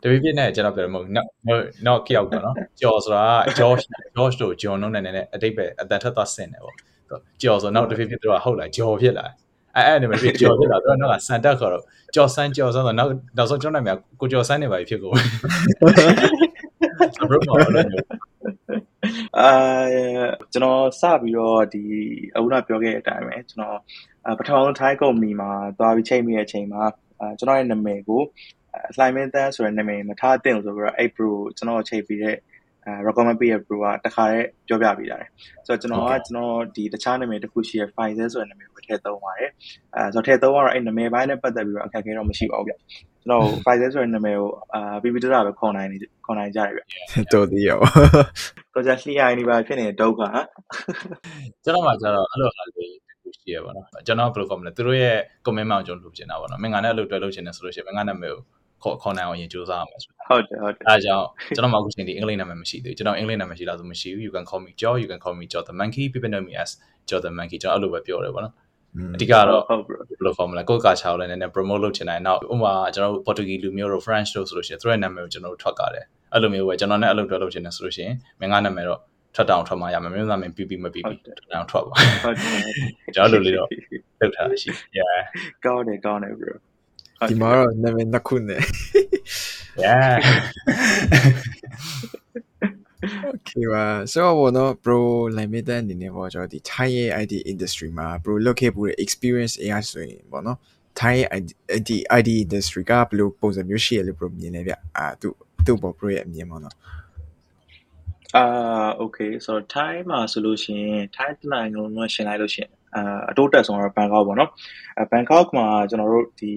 [0.02, 1.26] တပည့်ပြည့်နဲ့ကျွန်တော်ပြောတယ်မဟုတ် not
[1.86, 3.84] not kyak ပေါ့နော်ကြော်ဆိုတာက George
[4.16, 6.76] George တို့ဂျွန်တို့နဲ့နည်းနည်းအတိတ်ပဲအတန်ထက်သွားဆင်တယ်ပေါ့
[7.42, 9.26] ကြော်ဆိုတော့တပည့်ပြည့်သူတို့ကဟုတ်လားကြော်ဖြစ်လာ
[9.76, 15.16] အဲ့အဲ့ဒီမှာပြကြော်ဖြစ်လာသူကတော့ဆန်တက်ခေါ်တော့ကြော်ဆန်းကြော်ဆန်းဆိုနောက်နောက်ဆုံးကျွန်တော်နာမည်ကိုကြော်ဆန်းနေပါပြီဖြစ်ကုန်ဘ
[17.32, 17.84] ရိုမော်လို့
[19.40, 19.50] အာ
[20.52, 21.82] ကျွန်တော်စပြီးတော့ဒီ
[22.34, 23.78] အခုနပြောခဲ့တဲ့အတိုင်းပဲကျွန်တော်
[24.26, 26.82] အာပထမဆုံး Thai company မှာသွားပြီးချိန်မိတဲ့အချိန်မှာ
[27.20, 28.22] အာကျွန်တော်ရဲ့နာမည်ကို
[28.90, 32.38] အလှိုင်မင်းတန်းဆိုတဲ့နာမည်မထားသင့်ဘူးဆိုပြီးတော့အဲ့ bro ကျွန်တော်ချိန်ပြီးတဲ့အာ
[33.06, 35.30] recommend ပေးရ bro ကတခါတည်းပြောပြပေးတာတယ်
[35.66, 39.50] ဆိုတော့ကျွန်တော်ကကျွန်တော်ဒီတခြားနာမည်တစ်ခုရှိရ Pfizer ဆိုတဲ့နာမည်ကိုထည့်သုံးပါတယ်
[39.96, 45.96] အဲဆိုတော့ထည့်သုံးရတော့အဲ့နာမည်ပိုင်းနဲ့ပတ်သက်ပြီးတော့အခက်အခဲတော့မရှိပါဘူးဗျကျွန်တော် Pfizer ဆိုတဲ့နာမည်ကိုအာပြီးပြီးတော့ပဲခေါ်နိုင်နေ
[46.26, 46.80] ခေါ်နိုင်ကြတယ်ဗျ
[47.32, 47.78] တော်သေးရော
[48.74, 50.44] တော့ကြာလှိရိုင်းနေပါဖြစ်နေတဲ့ဒုက္ခဟမ်
[51.64, 58.40] ကျွန်တော်မှကျတော့အဲ့လိုဟာလေးတစ်ခုရှိရပါတော့ကျွန်တော်ဘယ်လိုခေါ်မလဲသူတို့ရဲ့ comment မှာကျွန်တော်လုပ်ချင်တာပါတော့မင်္ဂလာနဲ့အဲ့လိုတွဲလုပ်ချင်တယ်ဆိုလို့ရှိရင်မင်္ဂလာနာမည်ကို
[58.82, 66.42] ခေါ်ခေါ်နိုင်အောင်ရင်စူးစမ်းအောင်မယ်ဆိုတော့ဟုတ်တယ်ဟုတ်တယ်အဲဒါကြောင့်ကျွန်တော်မှအခုချိန်ဒီအင်္ဂလိပ်နာမည်မရှိသေးဘူးကျွန်တော်အင်္ဂလိပ်နာမည်ရှိလားဆိုမရှိဘူး you can call me Joe you can call me Joe the monkey people know
[66.48, 66.70] me as
[67.08, 68.54] Joe the monkey ကျွန်တော်အဲ့လိုပဲပြောတယ်ပေါ့နော်
[69.14, 79.00] အဓိကတော့ဟုတ် bro ဘယ်လိုခေါ်မလဲကိုယ့်ကာချာကိုလည်းနည်းနည်း promote လုပ်ချင်တယ်နောက်ဥပမာကျွန်တော်တို့ Portuguese လူမျိုးတို့ French တို့ဆိုလို့ရှိရင်သူတို့ရဲ့နာမည်ကိုကျွန်တော်တို့ထွက်ကားတယ်အဲ့လိုမျိုးပဲကျွန်တော်နဲ့အဲ့လိုတွဲလုပ်ချင်တယ်ဆိုလို့ရှိရင်မင်္ဂလာနာမည်တော့
[79.34, 83.68] ထွက်တောင်ထွက်မှရမယ်မျိုးသားမင်းပြီးပြီးမပြီးပြီးထွက်တောင်ထွက်ပါဟုတ်တယ်ကျွန်တော်လိုလေးတော့
[84.20, 85.18] လုပ်ထားတာရှိ yeah
[85.64, 86.52] ကောင်းတယ်ကောင်းတယ် bro
[87.28, 88.62] ဒီမှာတော့နာမည်နှစ်ခုနဲ့
[89.84, 90.16] yeah
[93.34, 94.98] Okay ပါဆိုတော့ဘောနော် bro
[95.36, 100.58] လိုင်မီတန်အနေနဲ့ပေါ့ကျွန်တော်ဒီ Thai ရဲ့ IT industry မှာ bro လုပ်ခဲ့ပူတဲ့ experience အရာဆိုရင်ပေါ့နော်
[101.00, 101.28] Thai ရဲ့
[101.78, 105.28] IT IT industry ကဘယ်လိုပုံစံမျိုးရှိရလဲ bro မြင်နေဗျအာသူ
[105.66, 106.76] သူ့ဘော bro ရဲ့အမြင်ပေါ့နော်
[108.36, 114.50] အာ okay ဆိုတော့ Thai မှာဆိုလို့ရှိရင် Thai တနိုင်ငံလုံးကရှင်းလိုက်လို့ရှိရင်အာအတိုးတက်ဆုံးတော့ Bangkok ပေါ့နော်
[114.98, 116.52] အဲ Bangkok မှာကျွန်တော်တို့ဒီ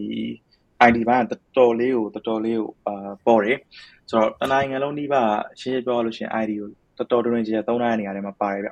[0.88, 3.58] ID ဘိုင်းကတော်တော်လေးကိုတော်တော်လေးကိုအာပေါ်တယ်
[4.12, 5.24] ဆိုတော့တနိုင်ငံလုံးနှိပါ
[5.60, 8.70] ရှင်းရှင်းပြောလို့ရှိရင် ID ကိုတော်တော်တွင်ကြီးသုံးတဲ့နေရာတွေမှာပါတယ်ဗျ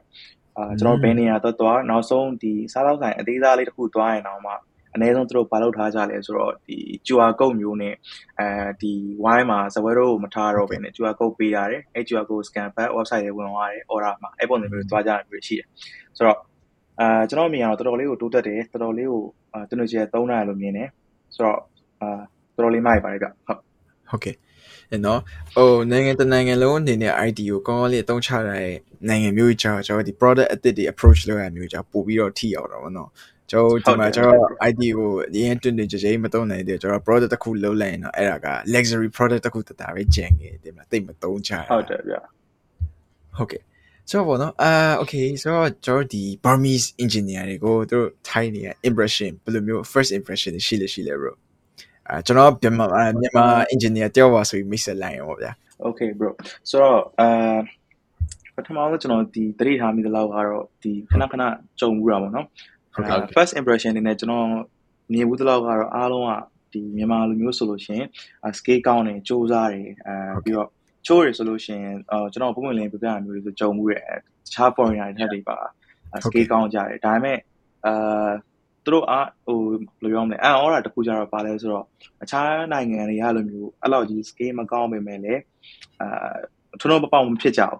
[0.58, 4.54] အာကျွန်တော်ဘယ်နေရာတော့တော့နောက်ဆုံးဒီစားတော့ဆိုင်အသေးစားလေးတစ်ခုသွားရင်တော့မှ
[4.94, 7.96] အနည်းဆုံးသူတို့ဘာလုပ်ထားကြလဲဆိုတော့ဒီ QR code မျိုးနဲ့
[8.40, 8.48] အဲ
[8.82, 8.94] ဒီ
[9.24, 15.68] wine မှာဇပွဲတို့ကိုမထားတော့ဘဲနဲ့ QR code ပေးရတယ်အဲ QR code scan back website တွေဝင်သွားတယ် order မှာအဲ့ပုံစံမျိုးသွားကြတာမျိုးရှိတယ်
[16.18, 16.40] ဆိုတော့
[17.00, 20.90] အာကျွန်တော်မြင်ရတော့တော်တော်လေးကိုတိုးတက်တယ်တော်တော်လေးကိုအာတနည်းကျသုံးနိုင်လို့မြင်တယ်
[21.36, 21.60] ဆိုတော့
[22.02, 22.20] အာ
[22.56, 23.60] တော်တော်လေးမိုက်ပါတယ်ဗျဟုတ်
[24.10, 24.36] ဟုတ်ကဲ့
[24.92, 25.22] အဲ့နော်
[25.56, 28.74] ဟိုနိုင်ငံတနိုင်ငံလုံးအနေနဲ့ IT ကိုကောင်းကောင်းလေးအသုံးချရတဲ့
[29.10, 33.10] နိုင်ငံမျိုးကြီးကျွန်တော်ဒီ product အသစ်တွေ approach လုပ်ရမျိုးကြောင့်ပို့ပြီးတော့ထိရောက်တော့ဗောနော်
[33.52, 42.16] ကျွန်တော်ဒီမှာကျွန်တော် ID ကိုအရင်တွင်တွင်ကြကြမသုံးနိုင်တဲ့ကျွန်တော် product တစ်ခုလုံးလိုက်ရင်တော့အဲ့ဒါက luxury product တစ်ခုတတာပဲကျန်ခဲ့တယ်မလားတိတ်မသုံးချရဟုတ်တယ်ဗျ
[43.38, 43.62] ဟုတ်ကဲ့
[44.10, 51.34] ဆိုတော့ဗောနော်အာ okay ဆိုတော့ကျွန်တော်ဒီ Burmese engineer တွေကိုသူတို့ Thai နေ impression ဘယ်လိုမျိုး first impression တွေရှိလဲရှိလဲ bro
[52.10, 52.86] အာကျွန်တော်မြန်မာ
[53.22, 55.52] မြန်မာ engineer တယောက်ပါဆိုပြီးမိတ်ဆက်လိုက်ရောဗျာ
[55.88, 56.30] Okay bro
[56.70, 57.58] ဆိုတော့အာ
[58.56, 61.44] ပထမဆုံးကျွန်တော်ဒီတတိထားမိသလောက်ကတော့ဒီခဏခဏ
[61.80, 62.46] ကြုံဘူးတာပေါ့နော်
[62.94, 64.48] ဟုတ်ကဲ့အာ first impression အနေနဲ့ကျွန်တော်
[65.14, 66.32] မြင်ဘူးသလောက်ကတော့အားလုံးက
[66.74, 68.08] ဒီမြန်မာလူမျိုးဆိုလို့ရှိရင်
[68.44, 70.70] အာ scale ကောင်းတယ်စူးစမ်းတယ်အာပြီးတော့
[71.08, 74.04] ချိုးရဆိုလို့ရှိရင်အာကျွန်တော်ပုံမှန်လင်းပြပြရမျိုးတွေဆိုကြုံမှုတယ်
[74.46, 75.58] တခြား foreigner တွေထက်တွေပါ
[76.12, 77.40] အာ scale ကောင်းကြတယ်ဒါပေမဲ့
[77.86, 78.30] အာ
[78.86, 81.86] သူတို့အားဟိုဘယ်လိုပြောမလဲအန်အော်ရာတစ်ခုကြတော့ပါလဲဆိုတော့
[82.24, 85.42] အခြားနိုင်ငံတွေကလိုမျိုးအဲ့လောက်ကြီး scale မကောင်းပေမဲ့လည်း
[86.02, 86.36] အာ
[86.80, 87.80] ထုံးထုံးပပောင်မဖြစ်ကြဘူး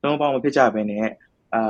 [0.00, 1.06] ထုံးထုံးပပောင်မဖြစ်ကြဘဲနဲ့
[1.54, 1.62] အာ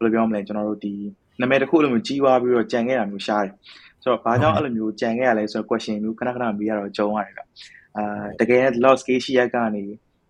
[0.00, 0.94] ်လိုပြောမလဲကျွန်တော်တို့ဒီ
[1.40, 3.54] နာမည်တစ်ခုအဲ့လိုမျိုးကြီးွားပြီးတော့ကြံခဲ့တာမျိုးရှားတယ်
[4.02, 7.42] ဆိုတော့ဘာကြောင့်အဲ့လိုမျိုးကြံခဲ့ရလဲဆိုတော့ question မျိုးခဏခဏမေးရတော့ကြုံရတယ်ဗျ
[7.96, 9.82] အာတကယ် loss scale ရှိရက်ကနေ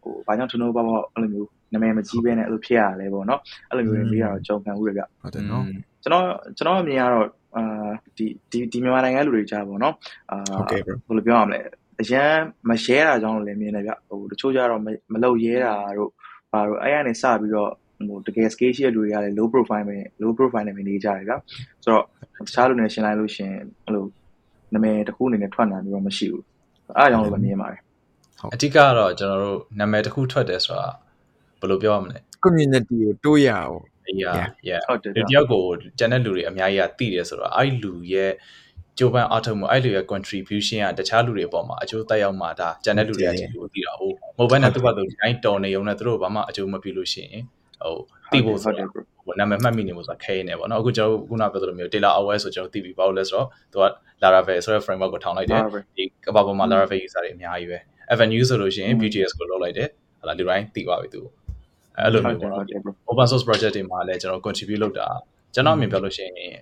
[0.03, 5.65] ဟိုဘာကြောင့်ထုံးထုံးပပောင်အဲ့လိုမျိုးနာမည်မကြီးဘဲနဲ့အဲ့လိုဖြစ်ရလဲပေါ့နော်အဲ့လိုမျိုးတွေမေးရတော့ကြုံခံဦးရဗျဟုတ်တယ်နော်
[6.03, 6.25] ကျွန်တော်
[6.57, 9.95] ကျွန်တော်အမြင်ကတော့ အာဒီဒီဒီမြန်မာနိုင်ငံလူတွေကြားပေါ့နော်
[10.31, 11.61] အာဟုတ်ကဲ့ bro ဘယ်လိုပြောရမလဲ
[12.01, 12.33] အရန်
[12.69, 16.11] မ share တာကြောင့်လည်းမြင်တယ်ဗျဟိုတချို့ကြတော့မမလုပ်ရဲတာတို့
[16.53, 17.71] ဘာလို့အဲ့ရနေစပြီးတော့
[18.09, 21.35] ဟိုတကယ် scale ရှိတဲ့လူတွေကလည်း low profile ပဲ low profile နဲ့ပဲနေကြတယ်ဗျ
[21.85, 22.05] ဆိုတော့
[22.47, 23.53] တခြားလူတွေရှင်းလိုက်လို့ရှင်
[23.85, 24.05] အဲ့လို
[24.75, 26.45] နာမည်တစ်ခုအနေနဲ့ထွက်လာပြီးတော့မရှိဘူး
[26.97, 27.81] အဲ့အကြောင်းလို့ပဲမြင်ပါတယ်
[28.55, 30.89] အဓိကကတော့ကျွန်တော်တို့နာမည်တစ်ခုထွက်တယ်ဆိုတာ
[31.61, 33.79] ဘယ်လိုပြောရမလဲ community ကိုတိုးရအောင်
[34.09, 34.27] အေးရ
[34.69, 35.63] yeah ဟုတ်တယ်ဒီဗျတယောက်ကို
[35.99, 38.33] ကျန်တဲ့လူတွေအများကြီးကသိတယ်ဆိုတော့အဲ့ဒီလူရဲ့
[38.99, 47.43] ကြိုးပမ်းအားထုတ်မှုအဲ့လိုရဲ့ contribution ကတခြားလူတွေအပေါ်မှာအကျိုးသက်ရောက်မှာဒါကျန်တဲ့လူတွေကဒီလိုသိတာဟုတ်မဟုတ်ဘဲနဲ့သူ့ဘာသူတိုင်းတော်နေုံနဲ့သူတို့ဘာမှအကျိုးမပြုလို့ရှိရင်
[47.83, 47.95] ဟို
[48.33, 53.85] သိဖို့ဆိုတော့ဟိုနာမည်မှတ်မိနေဖို့ဆိုတာခဲနေပေါ့နော်အခုကျွန်တော်ခုနပြောသလိုမျိုး Taylor Aware ဆိုကျွန်တော်သိပြီဘာလို့လဲဆိုတော့သူက
[54.23, 55.61] Laravel ဆိုတဲ့ framework ကိုထောင်လိုက်တယ်
[55.97, 57.79] ဒီကဘာပေါ်မှာ Laravel user တွေအများကြီးပဲ
[58.13, 59.89] Avenue ဆိုလို့ရှိရင် Vue.js ကိုလုပ်လိုက်တယ်
[60.21, 61.21] ဟာလာလူတိုင်းသိသွားပြီသူ
[62.03, 62.65] အဲ့လိုမျိုးပေါ့နော်
[63.11, 65.09] open source project တွေမှာလည်းကျွန်တော် contribute လုပ်တာ
[65.55, 66.61] ကျွန်တော်အမြင်ပြောလို့ရှိရင်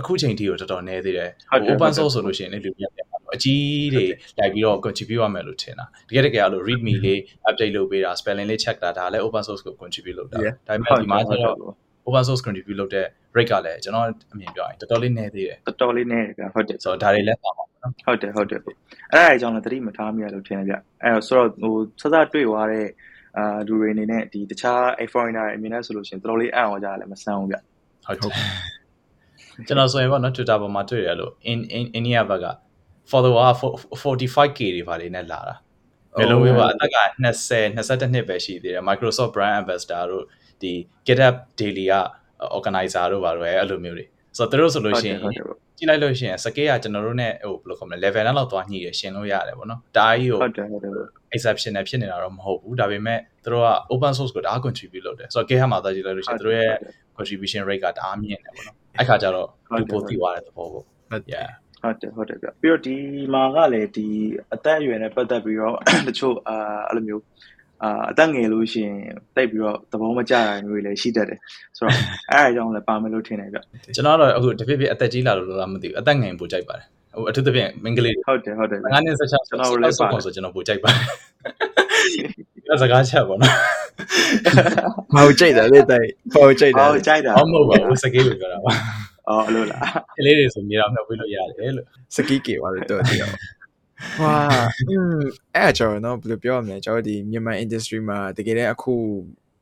[0.00, 1.30] အခုချိန်ထိကိုတော်တော်နည်းသေးတယ်
[1.72, 3.00] open source ဆိုလို့ရှိရင်လည်းလူပြပြ
[3.34, 4.04] အကြီးတွေ
[4.38, 11.56] လိုက်ပြီးတော့ contribute ရမယ်လို့ထင်တာတကယ်တကယ်အဲ့လို readme လေး update လုပ်ပေးတာ spelling လေး check တာဒါလည်း open source ကို contribute လုပ်တာဒါပေမဲ့ဒီမှာကျတော့
[12.06, 22.86] open source contribute လုပ်တဲ့ rate ကလည်းကျွန်တော်အမြင်ပြောရင်တော်တော်လေးနည်းသေးတယ်တော်တော်လေးနည်းတယ်ဗျဟုတ်တယ်ဆိုတော့ဒါတွေလည်းပါပါနော်ဟုတ်တယ်ဟုတ်တယ်အဲ့ဒါအကြောင်းလည်းသတိမထားမိရလို့ထင်တယ်ဗျအဲ့တော့ဆိုတော့ဟိုစစတွေ့သွားတဲ့
[23.36, 27.56] အာလူတွေအနေနဲ့ဒီတခြား foreigner တွေအမြင်နဲ့ဆိုလို့ရှိရင်တော်တော်လေးအံ့ဩကြတယ်မဆန်းဘူးဗျ
[28.04, 28.32] ဟုတ်တယ်
[29.66, 32.46] ကျွန်တော်ဆိုရင်ပေါ့နော် Twitter ပေါ်မှာတွေ့ရလို့ in in India ဘက်က
[33.10, 33.50] follower
[34.02, 35.54] 45k တွေပါလေနဲ့လာတာ
[36.18, 37.24] ဘယ်လိုမျိုးပါအသက်က20
[37.76, 40.24] 22နှစ်ပဲရှိသေးတယ် Microsoft brand ambassador တို့
[40.62, 40.72] ဒီ
[41.06, 41.94] GitHub daily က
[42.56, 45.18] organizer တို့ပါတော့အဲ့လိုမျိုးတွေ ဆိုတော့သူတို့ဆိုလို့ရှိရင်
[45.76, 50.92] ကြည့်လိုက်လို့ရှိရင်စကေးကကျွန်တော်တို့ ਨੇ ဟိုဘယ်လိုခေါ်မလဲ level နဲ့လောက်သွားညှိရရှင်လို့ရတယ်ပေါ့နော်ဒါကြီးကိုဟုတ်တယ်ဟုတ်တယ်
[51.36, 56.72] exception နဲ့ဖြစ်နေတာတော့မဟုတ်ဘူးဒါပေမဲ့သူတို့က open source ကိုတအား contribute လုပ်တယ်ဆိုတော့ GitHub မှာသွားကြည့်လိုက်လို့ရှိရင်သူတို့ရဲ့
[57.16, 60.84] contribution rate ကတအားမြင့်တယ်ပေါ့နော်အဲ့ခါကျတော့လူပိုသိသွားတဲ့သဘောပေါ့
[61.34, 61.50] yeah
[61.82, 62.96] ဟုတ်တယ်ဟုတ်တယ်ဗျပြီးတော့ဒီ
[63.34, 64.06] မှာကလည်းဒီ
[64.54, 65.76] အသက်အရွယ်နဲ့ပတ်သက်ပြီးတော့
[66.08, 66.56] တချို့အာ
[66.88, 67.22] အဲ့လိုမျိုး
[67.82, 68.98] အာအသက်ငယ်လို့ရှိရင်
[69.36, 71.38] တိတ်ပြီးတော့သဘောမကျတာမျိုးတွေလည်းရှိတတ်တယ်
[71.76, 71.94] ဆိုတော့
[72.32, 73.58] အဲ့အကြောင်းလည်းပါမယ်လို့ထင်တယ်ဗျ
[73.94, 81.04] ကျွန်တော်တော့အခုတဖြည်းဖြည်းအသက်ကြီးလာလို့လားမသိဘူးအသက်ငယ်ပိုကြိုက်ပါတယ်ဟိုအထူးသဖြင့်မင်္ဂလိဟုတ်တယ်ဟုတ်တယ်ငါးနှစ်ဆက်ချကျွန်တော်လည်းပေါ့ဆိုကျွန်တော်ပိုကြိုက်ပါတယ်
[82.68, 83.54] ဒါစကားချက်ပေါ့နော်
[85.14, 88.72] မဟုတ်ကြိတ်တယ်လေတိုင်မဟုတ်ကြိတ်တယ်ဟုတ်ကြိုက်တာဘာမဟုတ်ပါဘူးစကေးလို့ပြောတာပါ
[89.28, 89.82] အော်အဲ့လိုလား
[90.16, 93.30] ကလေးတွေဆိုမြေတော်မြှုပ်ပြီးလို့ရတယ်လို့စကီးကေပါလေတော့တရား
[94.22, 94.34] ဝါ
[94.90, 95.20] อืม
[95.56, 98.94] အဲ့ကျွန်တော်နော်ဘယ်လိုပြောရမလဲကျွန်တော်ဒီမြန်မာ industry မှာတကယ်တည်းအခု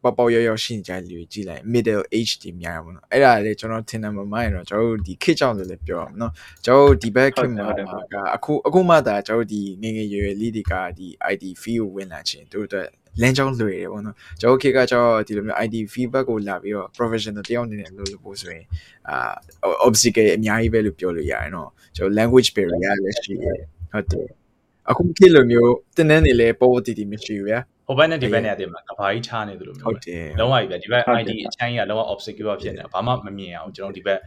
[0.02, 6.32] ပေါပေါရောက်ရောက်ရှိနေကြတဲ့လူတွေကြည့်လိုက် middle age တွေများရပါတော့အဲ့ဒါလေကျွန်တော်ထင်တယ်မမိုင်းတော့ကျွန်တော်တို့ဒီခေတ်ကြောင့်လည်းလည်းပြောရမှာနော်
[6.66, 7.66] ကျွန်တော်တို့ဒီဘက်ခေတ်မှာ
[8.12, 12.88] ကအခုအခုမှဒါကျွန်တော်တို့ဒီငငယ်ရွယ်ရွယ်လေးတွေကဒီ ID fee ကိုဝင်လာခြင်းတို့အတွက်
[13.20, 18.64] လမ်းကြောင်းလွယ်တယ်ပေါ့နော်ကျွန်တော်ခေတ်ကကျွန်တော်ဒီလိုမျိုး ID feedback ကိုလာပြီးတော့ professional တယောက်အနေနဲ့လုပ်လို့ပို့ဆိုရင်
[19.08, 19.16] အာ
[19.86, 24.26] obstacle အများကြီးပဲလို့ပြောလို့ရတယ်နော်ကျွန်တော် language barrier လည်းရှိတယ် ဟုတ်တယ်
[24.90, 34.18] အခုခေတ်လိုမျိုးတင်းနှန်းနေလဲပေါ်ပေါ်တီတီမရှိဘူးဗျာဟိုဘက်နဲ့ဒီဘက်နဲ့အတင်မှာကဘာကြီးချားနေသလိုမျိုးဟုတ်တယ်လုံးဝကြီးပဲဒီဘက် ID အချမ်းကြီးကလုံးဝ obstacle ဖြစ်နေတာဘာမှမမြင်အောင်ကျွန်တော်ဒီဘက်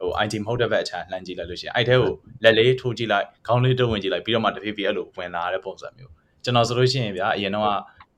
[0.00, 2.12] ဟို ID မဟုတ်တဲ့ဘက်အချမ်းလှမ်းကြည့်လိုက်လို့ရှိရင်အဲ့ထဲကို
[2.44, 6.12] လက်လေးထိုးကြည့်လိုက်ခေါင်းလေးတုံးဝင်ကြည့်လိုက်ပြီးတော့မှတဖြည်းဖြည်းအဲ့လိုဝင်လာတဲ့ပုံစံမျိုး
[6.44, 7.68] ကျွန်တော်ဆိုလို့ရှိရင်ဗျာအရင်တော့က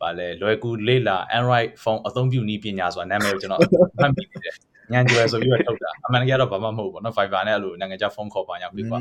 [0.01, 4.55] ဗာလဲလွယ်ကူလေးလာ Android phone အသုံးပြုနည်းပညာဆိုတာနာမည်ကိုကျွန်တော်မှတ်မိတယ်
[4.94, 9.00] ညံကျွယ်ဆိုပြီးတော့ထုတ်တာအမှန်တကယ်တော့ဘာမှမဟုတ်ဘူးเนาะ Fiverr နဲ့အဲ့လိုနိုင်ငံခြားဖုန်းခေါ်ပါညာပြီးကွာ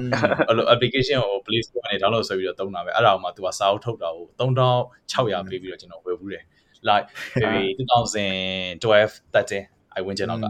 [0.48, 6.44] အဲ့လို application ကို Play Store ကနေ download ဆွဲပြီးတော့သုံးတာပဲအဲ့ဒါကိုမှ तू ကစာအုပ်ထုတ်တာကို3600ပေးပြီးတော့ကျွန်တော်ဝယ်ဘူးတယ်
[6.88, 7.06] like
[7.42, 10.46] maybe 2012 13 I win ကျွန်တော်က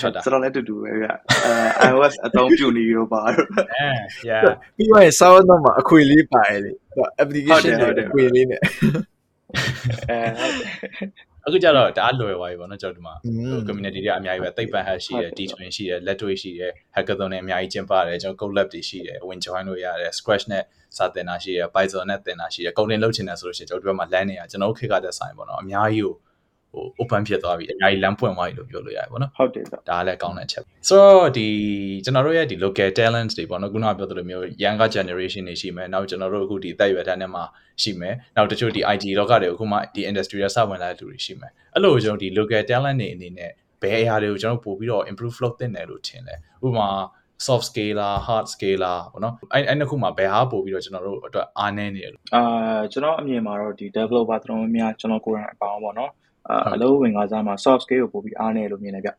[0.00, 3.88] ထွက်တာ စတော့လည်းတူတူပဲဗျအဲ iOS အသုံးပြုနေရောပါတော့ အဲ
[4.28, 4.42] yeah
[4.76, 6.72] ပြီးတော့စာအုပ်တော့မှာအခွေလေးပါတယ်လေ
[7.22, 10.70] application တွေအခွေလေးနဲ့ အဲဟုတ်တယ်
[11.45, 13.13] အခုကျတော့တအားလွယ်သွားပြီပေါ့နော်ကျွန်တော်ဒီမှာ
[13.67, 20.45] community တွေအများကြီးပဲသိပ္ပံ hack ရှိတယ် D-twin ရှိတယ်လက်တွေ့ရှိတယ် hackathon တွေအများကြီးကျင်းပတယ်ကျွန်တော် code lab တွေရှိတယ် win join လို့ရတယ် scratch
[20.51, 20.63] နဲ့
[20.97, 26.13] စာသင်တာရှိတယ် python နဲ့သင်တာရှိတယ် coding လုပ်ချင်တယ်ဆိုလို့ရှိရင်ကျွန်တော်ဒီဘက်မှာ land နေတာကျွန်တော်ခေတ်ကတဲ့ဆိုင်ပေါ့နော်အများကြီးကို
[26.73, 31.47] ဟို open ဖြစ်သွားပြီအများကြီး land ပွင့်သွားပြီလို့ပြောလို့ရတယ်ပေါ့နော်ဟုတ်တယ်ဗျဒါလည်းကောင်းတဲ့ချက်ဆိုတော့ဒီ
[32.05, 37.43] ကျွန်တော်တို့ရဲ့ဒီ local talents တွေပေါ့နော်ခုနကပြောသလိုမျိုး younger generation တွေရှိမယ်နောက်ကျွန်တော်တို့အခုဒီတက်ရွယ်တန်းထဲမှာ
[37.81, 43.51] ရှိမယ်နောက်တချို့ဒီ IT လောကတွေအခုမှဒီ industry ရစဝင်လာတဲ့လူတွေရှိမယ်အဲ့လိုကျွန်တော်ဒီ local talent တွေအနေနဲ့
[43.81, 46.89] ဘယ်အရာတွေကိုကျွန်တော်ပို့ပြီးတော့ improve လုပ်သင့်တယ်လို့ထင်တယ်ဥပမာ
[47.45, 56.11] soft skill လား hard skill လားပေါ့နော်အဲ့အဲ့နှစ်ခုမှာဘယ်ဟာပို့ပြီးတော့ကျွန်တော်တို့အတွက်အားနည်းနေတယ်လို့အာကျွန်တော်အမြင်မှာတော့ဒီ developer တော်တော်များများကျွန်တော်ကိုယ်တိုင်အပေါင်းပေါ့နော်
[56.49, 59.11] အာအလုပ်ဝင်ကစားမှာ soft skill ကိုပို့ပြီးအားနေလို့မြင်တယ်ဗျ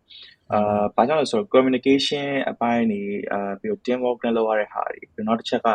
[0.52, 3.00] အာဘာကြောင့်လဲဆိုတော့ communication အပိုင်းနေ
[3.32, 5.68] အာပြီးတော့ team work နဲ့လုပ်ရတဲ့ဟာတွေပြီးနောက်တစ်ချက်က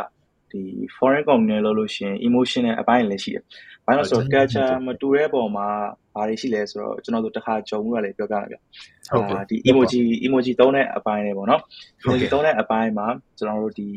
[0.52, 0.64] ဒီ
[0.98, 3.44] foreign company နဲ့လုပ်လို့ရှိရင် emotion နဲ့အပိုင်းလည်းရှိတယ်။
[3.86, 5.68] ဘာလို့လဲဆိုတော့ culture မတူတဲ့ပုံမှာ
[6.16, 8.58] ဘာတွေရှိလဲဆိုတော့ကျွန်တော်တို့တစ်ခါကြုံလို့လည်းပြောပြမယ်ဗျ။
[9.14, 11.62] ဟုတ်ကဲ့အာဒီ emoji emoji သုံးတဲ့အပိုင်းတွေပေါ့နော်
[12.04, 13.88] emoji သုံးတဲ့အပိုင်းမှာကျွန်တော်တို့ဒီ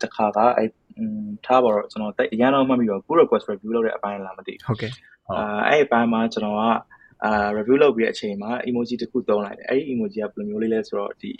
[0.00, 0.64] တစ်ခါကအဲ
[1.46, 4.92] ထားပါတော့ကျွန်တော်တိတ်အရင်တော့မှတ်ပြီးတော့ pull request review လုပ်တဲ့အပိုင်းလားမသိဘူးဟုတ်ကဲ့
[5.30, 6.62] အာအဲ့ဒီပိုင်းမှာကျွန်တော်က
[7.24, 11.32] အာ review လုပ်ပြီးတဲ့အချိန်မှာ emoji တစ်ခုသုံးလိုက်တယ်အဲ့ဒီ emoji ကဘယ်လိုမျိုးလေးလဲဆိုတော့ဒီ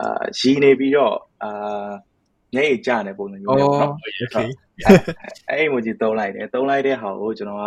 [0.00, 1.90] အာရီနေပြီးတော့အာ
[2.54, 4.48] ညရည်ကြတဲ့ပုံစံမျိုးအော်လေးပေါ့နော် okay
[5.50, 7.66] အဲ့ emoji သုံးလိုက်တယ်သုံးလိုက်တဲ့ဟာကိုကျွန်တော်က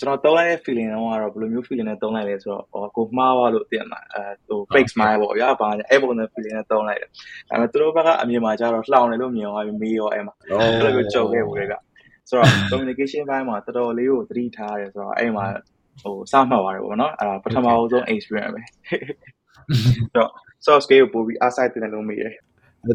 [0.00, 11.76] ကျွန်တော်တုံးလိုက်တဲ့ feeling တော့ကတော့ဘယ်လိုမျိုး feeling နဲ့တုံးလိုက်လဲဆိုတော့ဟောကိုမှားသွားလို့တင်မှာအဲဟို fake smile ပေါ့ဗျာဘာအဲ့ပုံစံ feeling နဲ့တုံးလိုက်တယ်ဒါပေမဲ့သူတို့ဘက်ကအမြင်မှာကျတော့လှောင်တယ်လို့မြင်သွားပြီးမေးရောအဲ့မှာအဲ့လိုမျိုးကြုံခဲ့ဘူးလေဗျ
[12.28, 15.44] ဆိုတော့ communication ဘိုင်းမှာတော်တော်လေးကိုသတိထားရတယ်ဆိုတော့အဲ့မှာ
[16.02, 20.30] ဟိုစမှတ်သွားတယ်ပေါ့နော်အဲ့ဒါပထမဆုံး experience ပဲဆိုတော့
[20.64, 22.34] soft skill ကိုပို့ပြီး aside တင်တယ်လို့မေးတယ်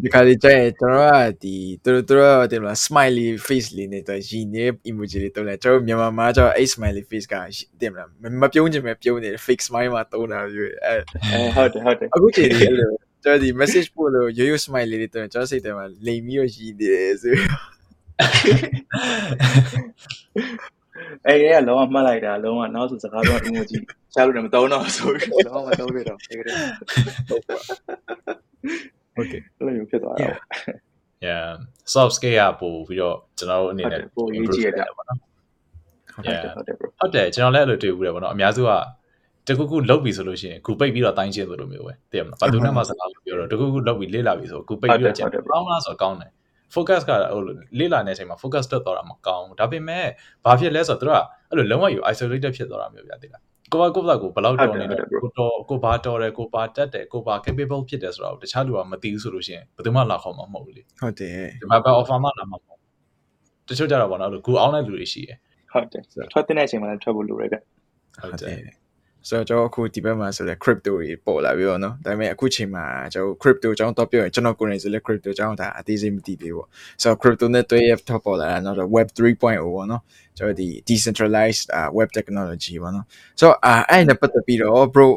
[0.04, 7.36] ဒီခါလေးကျရင်ကျွန်တော်ကဒီသူတို့သူတို့တင်မလား smiley face လေးနဲ့တော့ရည်နေ emoji လေးတုံးတယ်ကျွန်တော်မြန်မာမှာကျတော့အဲ့ smiley face က
[7.82, 8.08] တင်မလား
[8.42, 10.96] မပြုံးချင်ပဲပြုံးနေ fake smile မှာတုံးတာမျိုးအဲ
[11.56, 12.92] ဟုတ်တယ်ဟုတ်တယ်အခုချိန်လေးအဲ့လို
[13.24, 17.34] ကျွန်တော်ဒီ message ပို့လို့ရိုးရိုး smile လေးတွေတုံးကျွန်တော်စိတ်ထဲမှာလိမ်ပြီးတော့ရည်နေတယ်ဆို
[21.28, 23.78] အဲ့ရကလုံးဝမှတ်လိုက်တာလုံးဝနောက်ဆိုစကားတော့ emoji
[24.14, 26.56] ရှာလို့လည်းမသုံးတော့ဆိုပြီးလုံးဝမသုံးရတော့ဒီကနေ့
[27.30, 27.58] ဟုတ်ပါ
[29.20, 30.38] okay အဲ့လိုမျိုးဖြစ်သွားတာပေါ့
[31.28, 31.48] yeah
[31.94, 35.20] soft skill ကပို့ပြီးတော့ကျွန်တော်တို့အနေနဲ့ပိုရေးကြည့်ရတာပေါ့နော်
[36.28, 38.72] yeah ဟုတ်တယ် bro ဟုတ်တယ်ကျွန်တော်လည်းအဲ့လိုတွေ့ဘူးတယ်ပေါ့နော်အများစုက
[39.48, 46.32] တခုခုလုတ်ပြီဆိုလို့ရှိရင်ခုပိတ်ပြီးတော့တိုင်းကျင်းသလိုမျိုးပဲသိရမလားဘာသူနဲ့မှစကားမပြောတော့တခုခုလုတ်ပြီးလေ့လာပြီဆိုခုပိတ်ပြီးတော့ကျင်းကောင်းလားဆိုတော့ကောင်းတယ်
[46.76, 47.42] focus ကဟို
[47.80, 50.06] လေ့လာနေတဲ့အချိန်မှာ focus တက်သွားတာမကောင်းဘူးဒါပေမဲ့
[50.46, 51.14] ဘာဖြစ်လဲဆိုတော့သူက
[51.50, 53.42] အဲ့လိုလုံးဝယူ isolated ဖြစ်သွားတာမျိုးပြသိလား
[53.74, 62.80] ကိုကကိုယ့်ဘက်ကိုဘယ်လောက်တော်နေလဲကိုတော်ကိုဘာတော်တယ်ကိုဘာတက်တယ်ကိုဘာ capable ဖြစ်တယ်ဆိုတော့တခြားလူကမသိဘူးဆိုလို့ရှိရင်ဘယ်သူမှလာခေါ်မှာမဟုတ်ဘူးလေဟုတ်တယ်ဒီမှာပဲ offer မှလာမှာမဟုတ်
[63.68, 65.38] တချို့ကြတော့ဗောနော်ကိုအောင်တဲ့လူတွေရှိတယ်
[65.72, 67.62] ဟုတ်တယ်ထွက်တဲ့အချိန်မှာလည်းထွက်ဖို့လိုရတဲ့
[68.22, 68.58] ဟုတ်တယ်
[69.30, 76.68] ဆိုတော့ကျွန်တော်အခုဒီဘက်မှာဆိုလဲ crypto တွေပေါ်လာပြီပေါ့နော်ဒါပေမဲ့အခုချိန်မှာကျွန်တော် crypto အကြောင်းတော့ပြောရင်ကျွန်တော်ကိုယ်တိုင်ဆိုလဲ crypto အကြောင်းဒါအသေးစိတ်မသိသေးဘူးပေါ့
[77.02, 80.02] ဆိုတော့ crypto နဲ့တွေ့ရတော့ပေါ်လာတာတော့ web 3.0ပေါ့နော်
[80.38, 81.66] ကျွန်တော်ဒီ decentralized
[81.98, 83.06] web technology ပေါ့နော်
[83.40, 83.58] ဆိုတော့
[83.90, 85.08] အဲ့နဲ့ပတ်သက်ပြီးတော့ bro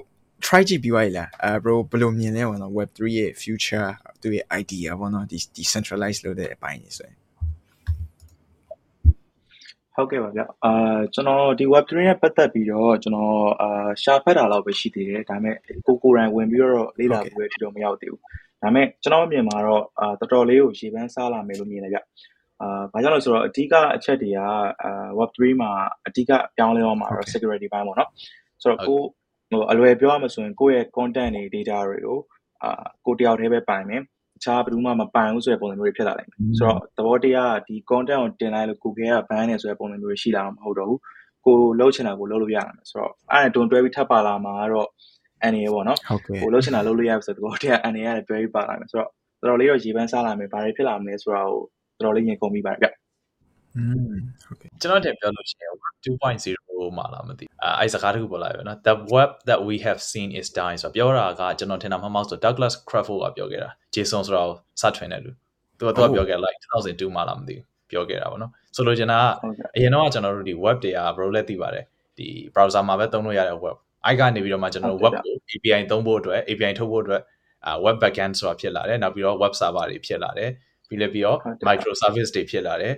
[0.46, 3.88] try ကြည့်ပြီးသွားလားအဲ bro ဘယ်လိုမြင်လဲပေါ့နော် web 3ရဲ့ future
[4.20, 7.23] သူရဲ့ idea ပေါ့နော်ဒီ decentralized လုပ်တဲ့အပိုင်းနေဆိုရင်
[9.96, 18.20] ဟုတ်ကဲ့ပါဗျ။အာ ကျွန်တော် ဒီ Web3 နဲ့ ပတ်သက်ပြီးတော့ ကျွန်တော် အာ ရှာဖတ်တာလောက်ပဲ ရှိသေးတယ်။ဒါပေမဲ့ ကိုကိုယ်တိုင် ဝင်ပြီးတော့ လေ့လာဖို့အထိတော့ မရောက်သေးဘူး။
[18.62, 21.98] ဒါပေမဲ့ ကျွန်တော်အမြင်မှာတော့ အာ တော်တော်လေးကို ရေပန်းစားလာမယ်လို့ မြင်တယ်ဗျ။
[22.60, 25.70] အာ ဘာကြောင့်လဲဆိုတော့ အဓိက အချက်တွေက အာ Web3 မှာ
[26.06, 28.08] အဓိကအပြောင်းလဲသွားမှာတော့ security ဘိုင်းပေါ့နော်။
[28.62, 29.00] ဆိုတော့ ကို
[29.50, 32.18] ဟိုအလွယ်ပြောရမှာဆိုရင် ကိုယ့်ရဲ့ content တွေ data တွေကို
[32.62, 34.02] အာ ကိုတယောက်တည်းပဲ ပိုင်မယ်
[34.44, 40.98] ခြားဘယ်သူမှမပိုင်ဘူးဆိုတဲ့ပုံစံမျိုးတွေဖြစ်လာနိုင်တယ်။ဆိုတော့သဘောတရားကဒီ content ကိုတင်လိုက်လို့ Google က ban နေဆိုတဲ့ပုံစံမျိုးတွေရှိလာမှာမဟုတ်တော့ဘူး။
[41.46, 44.88] ကိုလှုပ်ချင်တာကိုလှုပ်လို့ရမှာဆိုတော့အဲ့ဒါတွန်တွဲပြီးထပ်ပါလာမှာတော့
[45.42, 45.98] အန်နေပေါ့နော်။
[46.42, 51.60] ကိုလှုပ်ချင်တာလှုပ်လို့ရပြီဆိုတော့သဘောတရားအန်နေရတယ်တွဲပြီးပါလာမယ်ဆိုတော့တော်တော်လေးတော့ရေပန်းစားလာမယ်ဘာတွေဖြစ်လာမလဲဆိုတာကို
[52.00, 52.88] တော်တော်လေးရင်ကုန်ပြီးပါတယ်ဗျ။
[53.76, 55.72] อืมဟုတ်ကဲ့ကျွန်တော်တင်ပြောလို့ရှိရင်
[56.04, 56.63] 2.0
[56.98, 65.30] မှာလားမသိအဲအဲစကားတခုပေါ်လာပြီနော် the web that we have seen is dying ဆိုပြောတာကကျွန်တော်ထင်တာမှမဟုတ်ဆို Douglas Crawford ကပြောခဲ့တာ Jason ဆိုတော့စထွင်တယ်လူ
[65.78, 67.56] သူကသူကပြောခဲ့ like 2002မှာလားမသိ
[67.90, 69.22] ပြောခဲ့တာပေါ့နော်ဆိုလိုချင်တာက
[69.76, 71.84] အရင်တော့ကျွန်တော်တို့ဒီ web တွေက bro လည်းသိပါတယ်
[72.18, 77.22] ဒီ browser မှာပဲသုံးလို့ရတဲ့ web အိုက်ကနေပြီးတော့မှကျွန်တော်တို့ web ကို API သုံးဖို့အတွက် API ထုတ်ဖို့အတွက်
[77.66, 80.50] အာ web backend ဆိုတာဖြစ်လာတယ်နောက်ပြီးတော့ web server တွေဖြစ်လာတယ်
[80.88, 82.94] ပြီးလည်းပြီးတော့ micro service တွေဖြစ်လာတယ်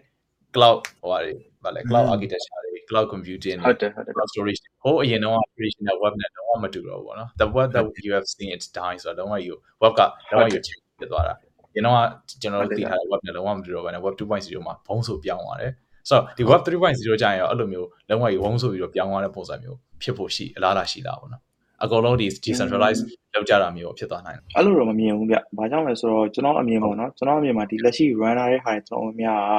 [0.55, 1.35] cloud ဟိုဟာတွေ
[1.65, 7.85] ဗာလဲ cloud architecture တွေ cloud computing ဟုတ်တယ်ဟုတ်တယ် cloud storage ဟိုအရင်တော့ traditional web နဲ့တော့မတူတော့ဘူးပေါ့နော် the web that
[8.07, 11.35] you have seen it's dying ဆိုတော့လုံးဝယူ web ကလုံးဝယူချဖြစ်သွားတာ
[11.75, 11.97] ရင်တော့
[12.43, 15.73] ကျွန်တော်တို့သိထားတဲ့ web နဲ့လုံးဝမတူတော့ဘဲနဲ့ web 2.0မှာဘုံဆိုပြောင်းသွားတယ်
[16.11, 21.43] ဆိုတော့ဒီ web 3.0ကြာရင်ရောအဲ့လိုမျိုးလုံးဝယူဘုံဆိုပြီးတော့ပြောင်းသွားတဲ့ပုံစံမျိုးဖြစ်ဖို့ရှိအလားအလာရှိတာပေါ့နော်
[21.85, 23.01] အကုန်လုံးဒီ decentralize
[23.35, 29.53] လောက်ကြတာမျိုးဖြစ်သွားနိုင်တယ်အဲ့လိုတော့မမြင်ဘူးဗျ။ဘာကြောင့်လဲဆိုတော့ကျွန်တော်အမြင်ပေါ့နော်ကျွန်တော်အမြင်မှာဒီလက်ရှိ runner ရဲ့ဟာတွေကျွန်တော်များက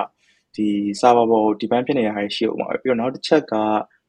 [0.57, 0.69] ဒီ
[1.01, 3.55] server ပေါ်ကို depend ဖြစ်နေတဲ့ဟာတွေရှိဦးမှာပဲပြီးတော့နောက်တစ်ချက်က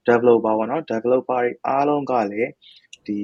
[0.08, 2.50] developer ပေါ့နော် developer တွေအားလုံးကလည်း
[3.06, 3.18] ဒီ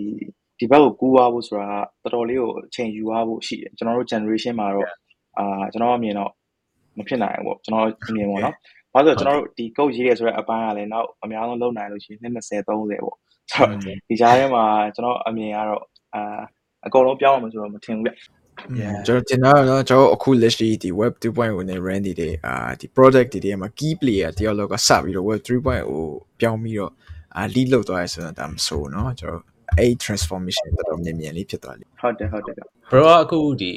[0.58, 1.68] ဒီဘက်ကိုကူးသွားဖို့ဆိုတာ
[2.02, 4.88] တော်တော်လေးကိုအချိန်ယူသွားဖို့ရှိတယ်ကျွန်တော်တို့ generation မှာတော့
[5.38, 6.30] အာကျွန်တော်အမြင်တော့
[6.98, 8.54] မဖြစ်နိုင်ဘူးပေါ့ကျွန်တော်အမြင်ပေါ့နော်
[8.92, 13.16] ဘာလို့ဆိုတော့ကျွန်တော်တို့ဒီ code ရေးရဆိုတဲ့အပိုင်းကလည်းနောက်အများဆုံးလုပ်နိုင်လို့ရှိရင်20 30 30ပေါ့ဆိုတော့
[14.08, 15.82] ဒီကြားထဲမှာကျွန်တော်အမြင်ကတော့
[16.14, 16.40] အာ
[16.86, 18.12] အကုန်လုံးပြောင်းအောင်ဆိုတော့မထင်ဘူးဗျ
[19.07, 26.91] ကျွန်တော်တင်တာတော့ကျွန်တော်အခုလက်ရှိဒီ web 2.0နဲ့ run နေတဲ့အာဒီ product တွေထဲမှာ key player တယောက်လောက်ကစပြီးတော့ web 3.0ပြောင်းပြီးတော့
[27.37, 29.43] အာ lead လုပ်သွားရဆိုတော့ဒါမဆိုเนาะကျွန်တော်
[29.79, 32.55] အဲ့ transformation တော်တော်မြန်မြန်လေးဖြစ်သွားလိမ့်ဟုတ်တယ်ဟုတ်တယ်
[32.91, 33.73] bro အခုဒီ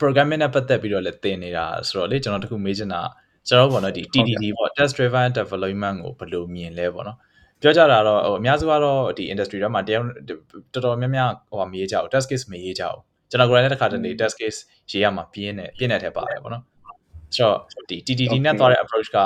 [0.00, 3.02] programming နဲ့ပတ်သက်ပြီးတော့လည်းသင်နေတာဆိုတော့လေကျွန်တော်တခုမေးချင်တာ
[3.48, 7.18] ကျွန်တော်ပေါ့နော်ဒီ TDD ပေါ့ test driven development ကိုဘယ်လိုမြင်လဲပေါ့နော်
[7.60, 10.06] ပြောကြတာတော့ဟိုအများစုကတော့ဒီ industry ထဲမှာတယောက်
[10.72, 14.59] တော်တော်များများဟိုမရေးကြဘူး test case မရေးကြဘူး ကျွန်တော်ကိုယ်တိုင်လည်းတစ်ခါတလေ test case
[14.91, 16.63] ရေးရမှာပြင်းတယ်ပြင်းတဲ့ထဲပါတယ်ပေါ့နော်
[17.35, 17.57] ဆိုတော့
[17.89, 19.17] ဒီ TTD နဲ့သွားတဲ့ approach က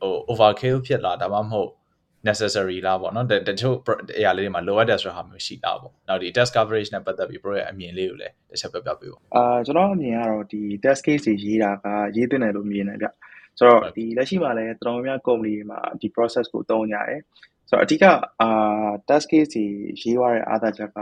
[0.00, 1.70] ဟို overkill ဖြစ်လာဒါမှမဟုတ်
[2.28, 3.76] necessary လားပေါ့နော်တချို့
[4.18, 11.86] အရာလေးတွေမှာလိုအပ်တယ်ဆိုတာမျိုးရှိတာပေါ့နောက်ဒီ test coverage နဲ့ပတ်သက်ပြီး pro ရဲ့အမြင်လေးကိုလည်းတစ်ချက်ပြပြပေးပါအာကျွန်တော်အမြင်ကတော့ဒီ test case တွေရေးတာက
[12.16, 13.08] ရေးတင်တယ်လို့မြင်တယ်ဗျ
[13.58, 17.20] ဆိုတော့ဒီလက်ရှိမှာလည်းတော်တော်များများ company တွေမှာဒီ process ကိုသုံးကြတယ်
[17.68, 18.04] ဆိုတော့အဓိက
[18.40, 19.64] အာ test case တွေ
[20.02, 20.98] ရေးသွားတဲ့အားသာချက်က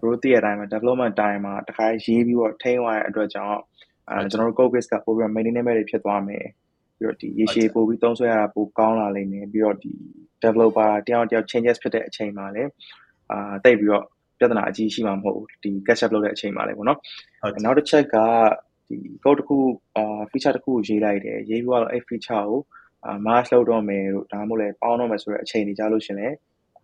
[0.00, 3.60] ဘရိုသိရတိုင်းမှာ development time မှာတခါရေးပြီးတော့ထိန်းသွားတဲ့အတွက်ကြောင့်
[4.08, 6.46] အဲကျွန်တော်တို့ code base ကပို့ပြီး maintainable တွေဖြစ်သွားမယ်
[6.98, 9.92] ပြီးတော့ဒီရေရှည်ပို့ပြီးသုံးဆွဲရတာပိုကောင်းလာလိမ့်မယ်ပြီးတော့ဒီ
[10.42, 12.70] developer တယောက်တယောက် changes ဖြစ်တဲ့အချိန်မှာလည်း
[13.30, 14.04] အာတိတ်ပြီးတော့
[14.38, 16.98] ပြဿနာအကြီးရှိမှာမဟုတ်ဘူးဒီ catch up လုပ်တဲ့အချိန်မှာလည်းပေါ့နော်
[17.64, 18.16] နောက်တစ်ချက်က
[18.88, 19.58] ဒီ code တစ်ခု
[19.96, 22.60] အာ feature တစ်ခုကိုရေးလိုက်တယ်ရေးပြီးတော့အဲ့ feature ကို
[23.06, 26.36] အာ mass လုပ်တော့မယ်လို့ဒါမှမဟုတ်လည်းပေါင်းတော့မယ်ဆိုတဲ့အချိန်တွေကြာလို့ရှင်လည်း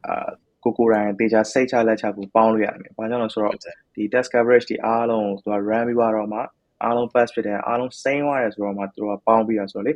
[0.06, 0.28] အာ
[0.64, 3.56] ကိုကိုရိုင်းတေချာစိတ်ချလက်ချကိုပေါင်းလို့ရတယ်။ဘာကြောင့်လဲဆိုတော့
[3.94, 6.40] ဒီ test coverage ဒီအားလုံးသူက run ပြီးတော့မှ
[6.82, 9.92] အားလုံး pass ဖြစ်တယ်အားလုံး same သွားတယ်ဆိုတော့မှသူကပေါင်းပြီးတာဆိုတော့လေ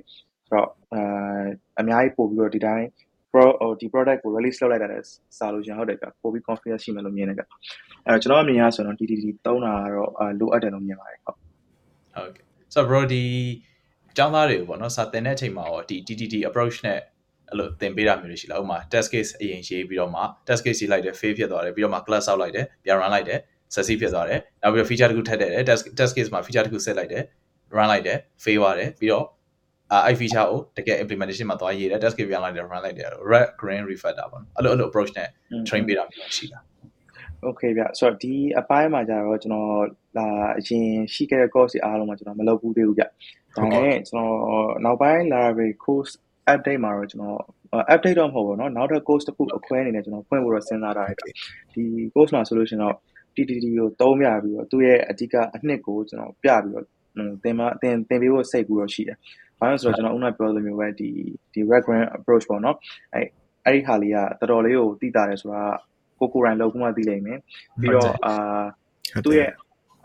[0.49, 1.43] ဆိုတော့အာ
[1.81, 2.87] အများကြီးပို့ပြီးတော့ဒီတိုင်း
[3.33, 3.45] pro
[3.81, 5.07] ဒီ product ကို release လုပ်လိုက်တာလည်း
[5.39, 7.43] စာလို့ရှင်ဟုတ်တယ်ဗျပို့ပြီး confidence ရှိမယ်လို့မြင်တယ်ဗျ
[8.07, 10.11] အဲကျွန်တော်အမြင်ရဆိုတော့ DDD သုံးတာကတော့
[10.41, 11.37] လိုအပ်တယ်လို့မြင်ပါတယ်ဟုတ်
[12.15, 12.45] ဟုတ်ကဲ့
[12.75, 13.23] ဆိုတော့ bro ဒီ
[14.11, 16.99] အကြောင်းသားတွေကိုပေါ့နော်စာသင်တဲ့အချိန်မှာရောဒီ DDD approach နဲ့
[17.52, 23.40] အဲ့လိုသင်ပေးတာမျိုးတွေရှိလားဥပမာ test case အရင်ရေးပြီးတော့မှ test case ရေးလိုက်တယ် fail ဖြစ်သွားတယ်ပြီးတော့မှ class ဆောက်လိုက်တယ်ပြန် run လိုက်တယ်
[23.76, 27.24] succeed ဖြစ်သွားတယ်နောက်ပြီးတော့ feature တစ်ခုထပ်တယ် test test case မှာ feature တစ်ခု set လိုက်တယ်
[27.78, 29.26] run လိုက်တယ် fail သွားတယ်ပြီးတော့
[30.06, 35.30] အဲ့ feature ကိုတကယ် implementation မှာသွားရေးတယ် test case ပြန်လိုက်တယ် run လိုက်တယ် red green refactor ပေါ့အဲ့လိုအဲ့လို approach နဲ့
[35.68, 36.64] train ပေးတာမျိုးရှိလား
[37.44, 39.70] โอเคဗျဆိုတော့ဒီအပိုင်းမှာကျတော့ကျွန်တော်
[40.18, 44.34] လာအရင်ရှိခဲ့တဲ့ course တွေအားလုံးမှာကျွန်တော်မလုပ်ဘူးသေးဘူးဗျဒါနဲ့ကျွန်တော်
[44.86, 46.14] နောက်ပိုင်း Laravel course
[46.52, 47.40] update မှာတော့ကျွန်တော်
[47.94, 51.24] update တော့မဟုတ်ဘူးเนาะနောက်ထပ် course တစ်ခုအခွဲအနေနဲ့ကျွန်တော်ဖွင့်ဖို့တော့စဉ်းစားထားတယ်ဗျ
[51.74, 52.96] ဒီ course မှာဆိုလို့ရှင်တော့
[53.36, 56.86] TTD ကိုသုံးပြပြီးတော့သူ့ရဲ့အဓိကအနှစ်ကိုကျွန်တော်ပြပြီးတော့
[57.44, 59.18] သင်မသင်သင်ပေးဖို့စိတ်ကူတော့ရှိတယ်။
[59.60, 61.10] ဘာလို့ဆိုတော့ကျွန်တော်ဥနာပြောလိုမျိုးပဲဒီ
[61.54, 62.76] ဒီ recurrent approach ပေါ့နော်။
[63.14, 63.22] အဲ
[63.66, 65.64] အဲ့ဒီဟာလေးကတော်တော်လေးကိုသိတာတယ်ဆိုတာ
[66.20, 67.40] ကိုကိုရိုင်းလောက်မှသိလိမ့်မယ်။
[67.82, 68.64] ပြီးတော့အာ
[69.26, 69.50] သူ့ရဲ့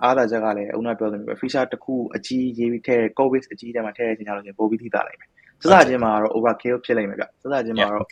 [0.03, 5.31] အားသာချက်ကလည်းဥနာပြောလိုမျိုးပဲ feature တစ်ခုအကြီးရေးပြီးထည့် covid အကြီးတဲမှာထည့်ရခြင်းကြလို့ရှင်ပို့ပြီးသိတာလိမ့်မယ်။
[5.62, 8.08] စစချင်းမှာတော့ overkill ဖြစ်လိမ့်မယ်ဗျ။စစချင်းမှာတော့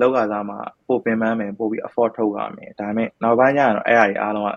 [0.00, 4.50] လောက်ကစားမှာပို့ပင်ပန်းမယ်ပို့ပြီး afford ထုတ်ရမယ်။ဒါပေမဲ့နောက်ပိုင်းကျရင်တော့အဲ့အရာတွေအားလုံးက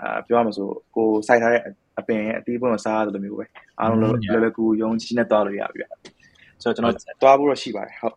[0.00, 1.62] အာပြောရမဆိုကိုစိုက်ထားတဲ့
[1.98, 3.44] အပင်ရဲ့အသီးပွင့်ကိုစားရတယ်လို့မျိုးပဲ
[3.80, 4.06] အားလုံးလွ
[4.36, 5.86] ယ်လွယ်ကူယုံကြည်နဲ့သွားလို့ရပြီဗျ
[6.62, 8.14] ဆိုတော့ကျွန်တော်သွားဖို့တော့ရှိပါတယ်ဟုတ်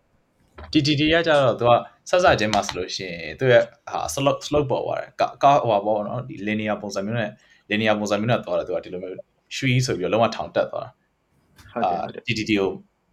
[0.71, 1.71] TTD ကကြတော့သူက
[2.09, 5.11] ဆက်ဆက်ချင်းမှာဆိုလို့ရှိရင်သူရဲ့ဟာ slope slope ပေါ်သွားတယ်
[5.43, 7.31] ကာဟိုပါပေါ့နော်ဒီ linear ပုံစံမျိုးနဲ့
[7.69, 9.15] linear ပုံစံမျိုးနဲ့သွားတယ်သူကဒီလိုမျိုး
[9.55, 10.87] ရွှီဆိုပြီးတော့လုံးဝထောင်တက်သွား
[11.83, 12.69] တာဟုတ်တယ် TTD ကို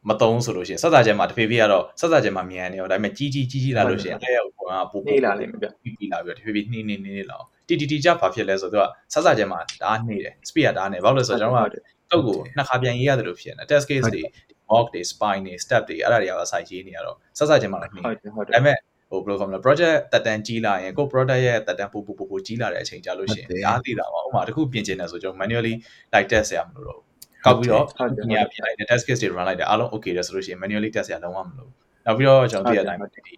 [0.09, 11.77] မသုံးဆိုလို့ရှိရင်ဆက်စားချက်မှာတဖေးဖေးကတော့ဆက်စားချက်မှာမြန်နေရောဒါပေမဲ့ကြီးကြီးကြီးကြီးလာလို့ရှိရင်အဲ့ရကိုကပို့ပို့လာလိမ့်မယ်ဗျပြီးပြီးလာပြီးတဖေးဖေးနှင်းနှင်းနှင်းနှင်းလာအောင်တီတီတီကြဘာဖြစ်လဲဆိုတော့ဆက်စားချက်မှာဒါနှေးတယ် speed ကဒါနှေးဘာလို့လဲဆိုတော့ကျွန်တော်က
[12.11, 14.23] တုတ်ကိုနှစ်ခါပြန်ရေးရတယ်လို့ဖြစ်နေ test case တွေ
[14.71, 18.77] mock တွေ spine တွေ step တွေအဲ့ဒါတွေကစာရေးနေရတော့ဆက်စားချက်မှာလည်းနှေးဟုတ်တယ်ဟုတ်တယ်ဒါပေမဲ့
[19.11, 25.75] ဟိုဘယ်လိုခေါ်မလဲ project တက်တန်းကြီးလာရင်ကို product ရဲ့တက်တန်းပို့ပို့ပို့ပို့ကြီးလာတဲ့အချိန်ကြာလို့ရှိရင်အားသိတာပါဥပမာတခုပြင်ချင်တယ်ဆိုကျွန်တော် manually
[26.15, 27.06] like test ရမလို့တော့
[27.47, 27.85] ကောက်ပြီးတော့
[28.33, 31.71] ညာပြလိုက်တယ် test case တွေ run လိုက်တယ်အားလုံး okay တယ်ဆိုလို့ရှိရင် manually test ရလုံးဝမလို့
[32.07, 33.35] နောက်ပြီးတော့ကျွန်တော်ပြတဲ့အတိုင်းဒီ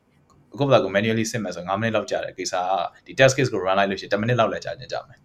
[0.54, 5.18] အခုပလာကို manually စစ်မယ်ဆို9မိနစ်လောက်ကြာတယ်ကိစ္စကဒီ test case ကို run လိုက်လို့ရှိရင်10မိနစ်လောက်လည်းကြာနေကြမယ်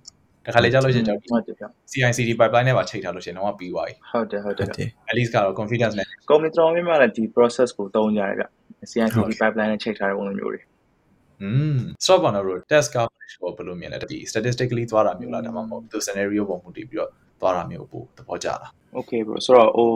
[0.45, 8.45] တခါလေကြာလို့ရှိရင်ကျွန်တော် CI/CD pipeline နဲ့ပါချိန်ထားလို့ရှိရင်တော့ပြီးသွားပြီဟုတ်တယ်ဟုတ်တယ် at least ကတော့ confidence နဲ့ company တော်များများလည်းဒီ process ကိုသုံးကြရတယ်ဗျ
[8.91, 10.61] CI/CD pipeline နဲ့ချိန်ထားတဲ့ပုံစံမျိုးတွေ
[11.41, 17.11] อืม stop on the road test coverage ကိုဘယ်လိုမြင်လဲဒီ statistically သွားတာမျိုးလားဒါမှမဟုတ်သူ scenario ပုံမူတည်ပြီးတော့
[17.43, 19.89] သွားတာမျိုးပို့သဘောကျလား Okay bro ဆိုတော့ဟို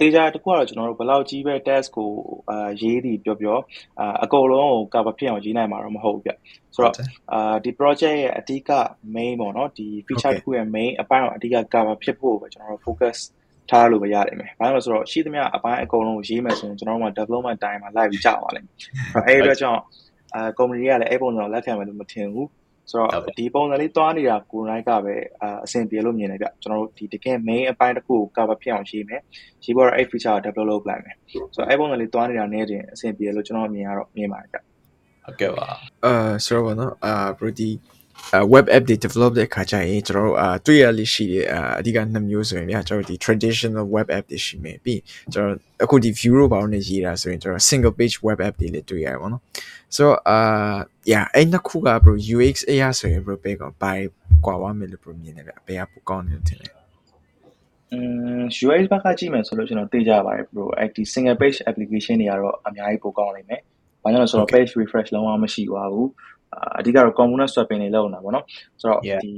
[0.00, 2.10] တေချာတခုကတော့ကျွန်တော်တို့ဘယ်လောက်ကြီးပဲ test ကို
[2.50, 3.58] အာရေးသည်ပြောပြော
[4.00, 6.32] အာအကုန်လုံးကို cover ဖြစ်အောင်ရေးနိုင်မှာတော့မဟုတ်ဘူးဗျ
[6.74, 6.94] ဆိုတော့
[7.32, 8.70] အာဒီ project ရဲ့အဓိက
[9.14, 13.18] main ပေါ့နော်ဒီ feature တစ်ခုရဲ့ main အပိုင်းတော့အဓိက cover ဖြစ်ဖို့ပဲကျွန်တော်တို့ focus
[13.70, 18.74] ထားလို့ပဲရတယ်မယ်။ဘာလို့လဲဆိုတော့ရှိသမျှအပိုင်းအကုန်လုံးကိုရေးမယ်ဆိုရင်ကျွန်တော်တို့က development time မှာလိုက်ပြီးကြာသွားလိမ့်မယ်။
[19.26, 19.80] အဲဒီအတွက်ကြောင့်
[20.34, 22.48] အာ company တွေကလည်းအဲ့ပုံစံကိုလက်ခံမယ်လို့မထင်ဘူး
[22.90, 29.20] ဆိုတော့ဒီပုံစံလေးသွားနေတာကိုယ်နိုင်ကပဲအဆင်ပြေလို့မြင်တယ်ဗျကျွန်တော်တို့ဒီတကယ် main အပိုင်းတစ်ခုကို cover ဖြစ်အောင်ရေးမယ်
[29.64, 31.16] ရေးပေါ်တော့အဲ့ feature ကို develop လုပ်လိုက်မယ်
[31.54, 34.58] ဆိုတော့အဲ့ပုံစံလေးသွားနေတာနဲ့တင်အဆင်ပြေလို့ကျွန်တော်မြင်ရတော့မြင်ပါတယ်ဗျ
[35.24, 35.66] ဟုတ်ကဲ့ပါ
[36.04, 37.70] အာဆိုတော့နော်အာ Brody
[38.54, 45.00] web app တွေ develop တဲ့အခါကျရင်ကျွန်တော်တို့အာတွေ့ရလိရှိတယ်အာအဓိကနှစ်မျိုးဆိုရင်ဗျာကျွန်တော်ဒီ traditional web app တွေရှိမယ်ပြီး
[45.32, 49.42] ကျွန်တော်အခုဒီ view တို့ဘာလို့နေရေးတာဆိုရင်ကျွန်တော် single page web app တွေလည်းတွေ့ရတယ်ပေါ့နော်
[49.94, 50.38] ဆိုတော့အာ
[51.12, 53.92] yeah အဲ့နှစ်ခုက bro UX အရာဆိုရင် bro ဘယ်ကောင်ဘာ
[54.46, 56.68] ကွာဝမယ်လို့ bro မြင်တယ်ဗျဘယ်ကပိုကောင်းတယ်ထင်လဲ
[57.92, 57.98] อื
[58.40, 63.62] ม UX ဘက်ကကြည့်မယ်ဆိုလို့ကျွန်တော်သိကြပါတယ် bro အဲ့ဒီ single page application တွေကတော့အများကြီးပိုကောင်းနိုင်မယ်
[64.02, 66.08] ဘာကြောင့်လဲဆိုတော့ page refresh လုံးဝမရှိပါဘူး
[66.78, 68.44] အဓိကတော့ component swapping တွေလုပ်နေတာပေါ့နော်
[68.80, 69.32] ဆိုတော့ဒီ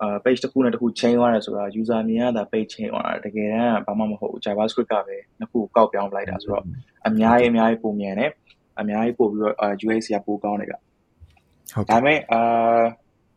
[0.00, 6.64] အာ page တစ်ခုနဲ့တစ်ခု chain သွားတယ်ဆိုတာ user မြင်ရတာ page chain သွားတာတကယ်တမ်းကဘာမှမဟုတ်ဘူး JavaScript ကပဲနှစ်ခုကောက်ပြောင်းလိုက်တာဆိုတော့
[7.06, 8.30] အများကြီးအများကြီးပုံမြန်တယ်
[8.80, 9.54] အများကြီးပို့ပြီးတော့
[9.86, 12.82] UX ကပိုကောင်းတယ်ဗျဟုတ်ဒါပေမဲ့အာ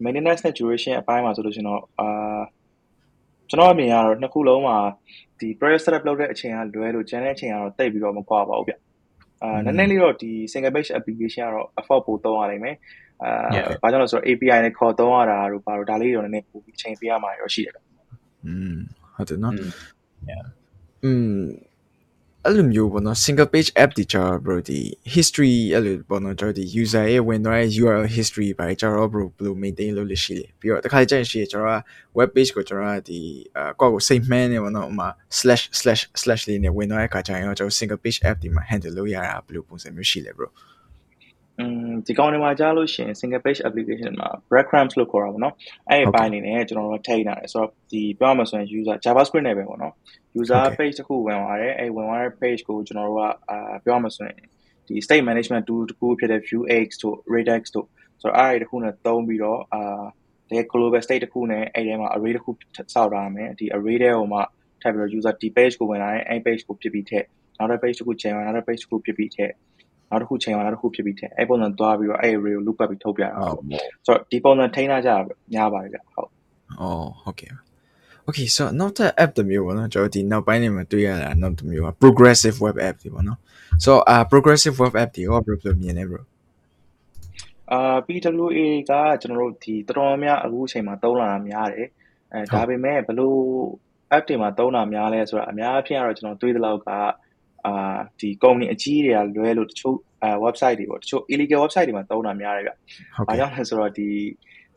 [0.03, 2.39] maintenance နဲ့ duration အပိုင်းမှာဆိုလို့ရှင်တော့အာ
[3.49, 4.77] ကျွန်တော်အမြင်ကတော့နှစ်ခုလုံးမှာ
[5.39, 8.73] ဒီ project setup လုပ်တဲ့အချိန်ကလွဲလို့ကျန်တဲ့အချိန်ကတော့တိတ်ပြီးတော့မကွာပါဘူးဗျ
[9.42, 12.76] အာနည်းနည်းလေးတော့ဒီ single page application ကတော့ effort ပိုသုံးရနိုင်မယ်
[13.22, 13.30] အာ
[13.82, 17.80] ဘာကြောင့်လဲဆိုတော့ API နဲ့ခေါ်သုံးရတာတို့ဘာလို့ဒါလေးတော့နည်းနည်းပိုပြီးချိန်ပေးရမှာရောရှိတယ်ဗျ
[18.46, 18.74] อืม
[19.14, 19.54] ဟုတ်တယ်နော်
[21.04, 21.36] อืม
[22.45, 24.79] အဲ့လိုမျိုးပေါ့နော် single page app ဒီကြတော့ bro ဒီ
[25.15, 31.79] history အဲ့လိုပေါ့နော်ကျွန်တော်ဒီ user ရဲ့ဝင်သွားတဲ့ URL history ဘာကြတော့ bro ဘယ်လို maintain လုပ်လို့ရှိလဲပြီးတော့တစ်ခါကြရင်ရှိကျွန်တော်က
[32.17, 33.19] web page ကိုကျွန်တော်ကဒီ
[33.57, 35.09] အကောက်ကိုစိတ်မှန်းနေပေါ့နော်ဥမာ
[35.39, 40.47] slash slash slash လေးနဲ့ဝင်သွားတဲ့အခါကျရင်ကျွန်တော် single page app ဒီမှာ handle လုပ်ရတာဘယ်လိုပုံစံမျိုးရှိလဲ bro
[41.59, 45.53] อืมဒီကောင်တွေမှာကြားလို့ရှိရင် single page application မှာ breadcrumbs လို့ခေါ်တာပေါ့နော်
[45.89, 49.93] အဲ့ဒီပိုင်းအနေနဲ့ကျွန်တော်တို့ထိန်းထားတယ်ဆိုတော့ဒီပြောရမှာဆိုရင် user javascript နဲ့ပဲပေါ့နော်
[50.39, 54.37] user page တစ်ခုဝင်သွားတယ်အဲ့ဝင်သွားတဲ့ page ကိုကျွန်တော်တို့ကအာပြောရမှာဆိုရင်
[54.87, 57.87] ဒီ state management tool တစ်ခုဖြစ်တဲ့ Vuex တို့ Redux တို့
[58.21, 60.01] ဆိုတော့အဲ့ဒီတစ်ခုနဲ့သုံးပြီးတော့အာ
[60.49, 64.39] ဒီ global state တစ်ခုနဲ့အဲ့ထဲမှာ array တစ်ခုစောက်ထားမယ်ဒီ array ထဲကိုမှ
[64.81, 67.25] ထပ်ပြီးတော့ user ဒီ page ကိုဝင်လာရင်အဲ့ page ကိုဖြစ်ပြီးထည့်
[67.57, 69.51] နောက်တစ် page တစ်ခုချိန်အောင်နောက်တစ် page တစ်ခုဖြစ်ပြီးထည့်
[70.09, 73.63] နောက်တစ်ခုချိန်အောင်နောက်တစ်ခုဖြစ်ပြီးထည့်အဲ့ပုံစံသွားပြီးတော့အဲ့ array ကို loop ပတ်ပြီးထုတ်ပြတာဟုတ်
[74.05, 75.11] ဆိုတော့ဒီပုံစံထိန်းထားကြ
[75.53, 76.29] များပါတယ်ဗျဟုတ်
[76.79, 77.53] အော်ဟုတ်ကဲ့
[78.29, 83.39] Okay so နောက်ထပ် app တစ်မျိုးပေါ့နော်ကျွန်တော်ဒီနောက်ပိုင်းနေမှာတွေ့ရတာနောက်တစ်မျိုးက progressive web app တွေပေါ့နော်
[83.85, 86.21] so အာ progressive web app တွေရောဘယ်လိုမြင်လဲ bro
[87.71, 88.59] အာ PWA
[88.91, 91.87] ကကျွန်တော်တို့ဒီတော်တော်များအခုအချိန်မှာသုံးလာတာများတယ်
[92.33, 93.39] အဲဒါပေမဲ့ဘလို့
[94.15, 96.89] app တွေမှာသုံးတာများလဲဆိုတော့အများအပြားတော့ကျွန်တော်တွေးသလောက်က
[97.67, 102.71] အာဒီ company အကြီးတွေကလွဲလို့တချို့အဲ website တွေပေါ့တချို့ illegal website တွေမှာသုံးတာများတယ်ဗျ။
[103.27, 104.09] ဘာကြောင့်လဲဆိုတော့ဒီ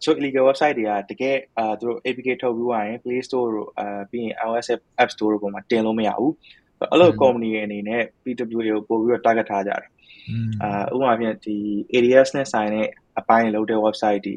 [0.04, 4.66] ချို့ illegal website တွေကတကယ်အာသူတို့ APK ထုတ်ပြီးသွားရင် Play Store တို့အာပြီးရင် iOS
[5.02, 6.32] App Store တို့ပေါ်မှာတင်လို့မရဘူး။
[6.90, 9.88] အဲ့လို company တွေအနေနဲ့ PWA ကိုပို့ပြီးတော့ target ထားကြတယ်။
[10.62, 11.56] အာဥပမာဖြင့်ဒီ
[11.92, 12.88] ADS နဲ့ဆိုင်တဲ့
[13.18, 14.36] အပိုင်းလုပ်တဲ့ website တွေ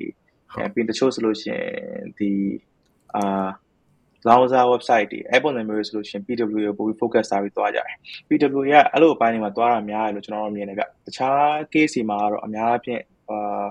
[0.74, 2.32] ပြီးတချို့ဆိုလို့ရှိရင်ဒီ
[3.16, 3.48] အာ
[4.24, 7.98] browser website တွေအဲ့ပုံစံမျိုးဆိုလို့ရှိရင် PWA ကိုပိုပြီး focus ထားပြီးသွားကြတယ်
[8.28, 11.40] PWA ကအဲ့လိုအပိုင်းတွေမှာသွားတာများတယ်လို့ကျွန်တော်တို့မြင်တယ်ဗျတခြား
[11.74, 13.66] case တွေမှာကတော့အများအပြားအာ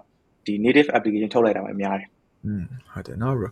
[0.47, 2.09] ဒီ native application ထုတ်လိုက်တာပဲများတယ်
[2.45, 3.51] อืมဟုတ်တယ်နော် bro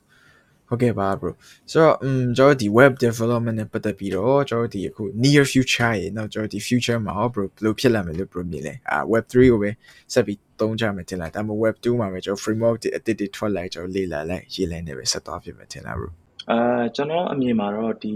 [0.69, 1.31] ဟုတ်ကဲ့ပါ bro
[1.71, 8.99] ဆိုတော့ um ကျွန်တော်ဒီ web development နဲ့ပတ်သက်ပြီးတော့ကျွန်တော်ဒီအခု near future ရေနောက်ကျွန်တော်ဒီ future မှာ bro ဘယ်လိုဖြစ်လာမယ်လို့ bro မြင်လဲအာ
[9.13, 9.71] web 3ကိုပဲ
[10.13, 16.09] ဆက်ပြီးသုံးကြမယ်ထင်လားဒါမှမဟုတ် web 2မှာပဲကျွန်တော် framework တွေအသစ်တွေထွက်လိုက်ကျွန်တော်လေ့လာလိုက်ရေးလိုက်နေပဲဆက်သွားဖြစ်မယ်ထင်လား bro
[16.51, 18.15] အာ ကျွန်တော်အမြင်မှာတော့ ဒီ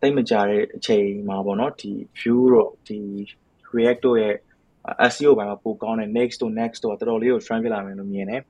[0.00, 2.98] သိမကြတဲ့အချိန်မှာပေါ့နော် ဒီ view တော့ဒီ
[3.76, 4.34] react တို့ရဲ့
[5.12, 8.42] SEO ဘိုင်းမှာ ပိုကောင်းတဲ့ next တို့ next တို့တော်တော်လေးကို strong ဖြစ်လာမယ်လို့ မြင်တယ်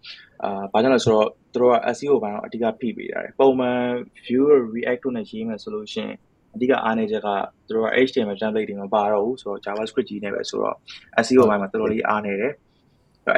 [0.44, 3.80] အာ ဘာကြောင့်လဲဆိုတော့ သူတို့က SEO ဘိုင်းကို အဓိက ဖိပေးရတယ် ပုံမှန်
[4.26, 6.14] view တို့ react တို့နဲ့ ရေးမယ်ဆိုလို့ရှိရင်
[6.54, 7.28] အဓိက အားနည်းချက်က
[7.66, 10.76] သူတို့က HTML template တွေ မပါတော့ဘူးဆိုတော့ JavaScript ကြီးနဲ့ပဲဆိုတော့
[11.24, 12.52] SEO ဘိုင်းမှာ တော်တော်လေး အားနည်းတယ်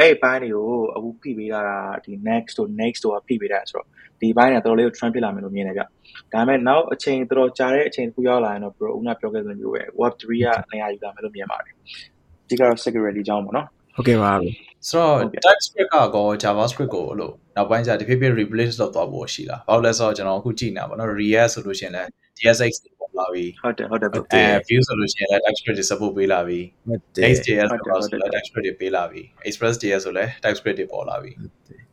[0.00, 1.62] အဲ့ဒီဘိုင်းတွေကိုအခုဖိပေးတာ
[2.04, 3.86] ဒီ next တို့ next တို့ကဖိပေးတာဆိုတော့
[4.20, 5.86] ဒီဘိုင်းကတော်တော်လေးကို trend ဖြစ်လာမယ်လို့မြင်တယ်ဗျဒါ
[6.32, 11.74] ပေမဲ့နောက်အချိန်တော်တော်ကြာတဲ့အချိန်တစ်ခုရောက်လာရင်တော့ bro ဦးနာပြောခဲ့သလိုမျိုးပဲ web 3ကနေရာယူလာမယ်လို့မြင်ပါတယ်
[12.48, 13.66] ဒီကတော့ security အကြောင်းပေါ့နော်
[13.96, 14.32] ဟုတ်ကဲ့ပါ
[14.88, 25.84] ဆိုတော့ TypeScript ကကော JavaScript ကိုလို့နောက်ပိုင်းကျတဖြည်းဖြည်း replace လုပ်သွားဖို့ရှိလားဘာလို့လဲဆိုတော့ကျွန်တော်အခုကြည့်နေတာပေါ့နော် React ဆိုလို့ရှိရင်လည်း DSX တွေပေါ် လာပြီဟုတ်တယ်ဟုတ်တယ်အဲ Vue ဆိုလို့ရှိရင်လည်း TypeScript တွေ
[25.90, 26.60] support ပေးလာပြီ
[27.24, 31.30] Next.js ဆိုတော့လည်း TypeScript တွေပေးလာပြီ Express.js ဆိုလည်း TypeScript တွေပေါ်လာပြီ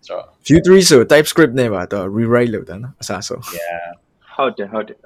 [0.08, 3.88] ဆိုတော့ Vue 3ဆို TypeScript နဲ့ပါတော့ rewrite လုပ်တာနော်အစားဆုံး Yeah
[4.36, 4.98] ဟုတ်တယ်ဟုတ်တယ်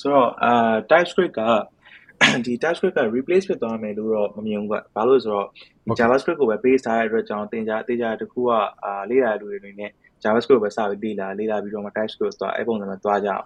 [0.00, 0.52] ဆိုတော့အာ
[0.90, 1.42] TypeScript က
[2.46, 5.46] ဒီ TypeScript က replace ဖြစ်သွားမယ်လို့တော့မမြင်ဘူးကဘာလို့ဆိုတော့
[5.86, 8.50] ဒီ JavaScript ကိုပဲ base ထားတဲ့အတွက်ကြောင့်သင်ကြားတေးကြတခုက
[8.84, 9.90] အာလေ့လာလူတွေအနေနဲ့
[10.24, 13.44] JavaScript ပဲစပြီးလေ့လာလေ့လာပြီးတော့မှ TypeScript သွားအဲ့ပုံစံနဲ့သွားကြအောင်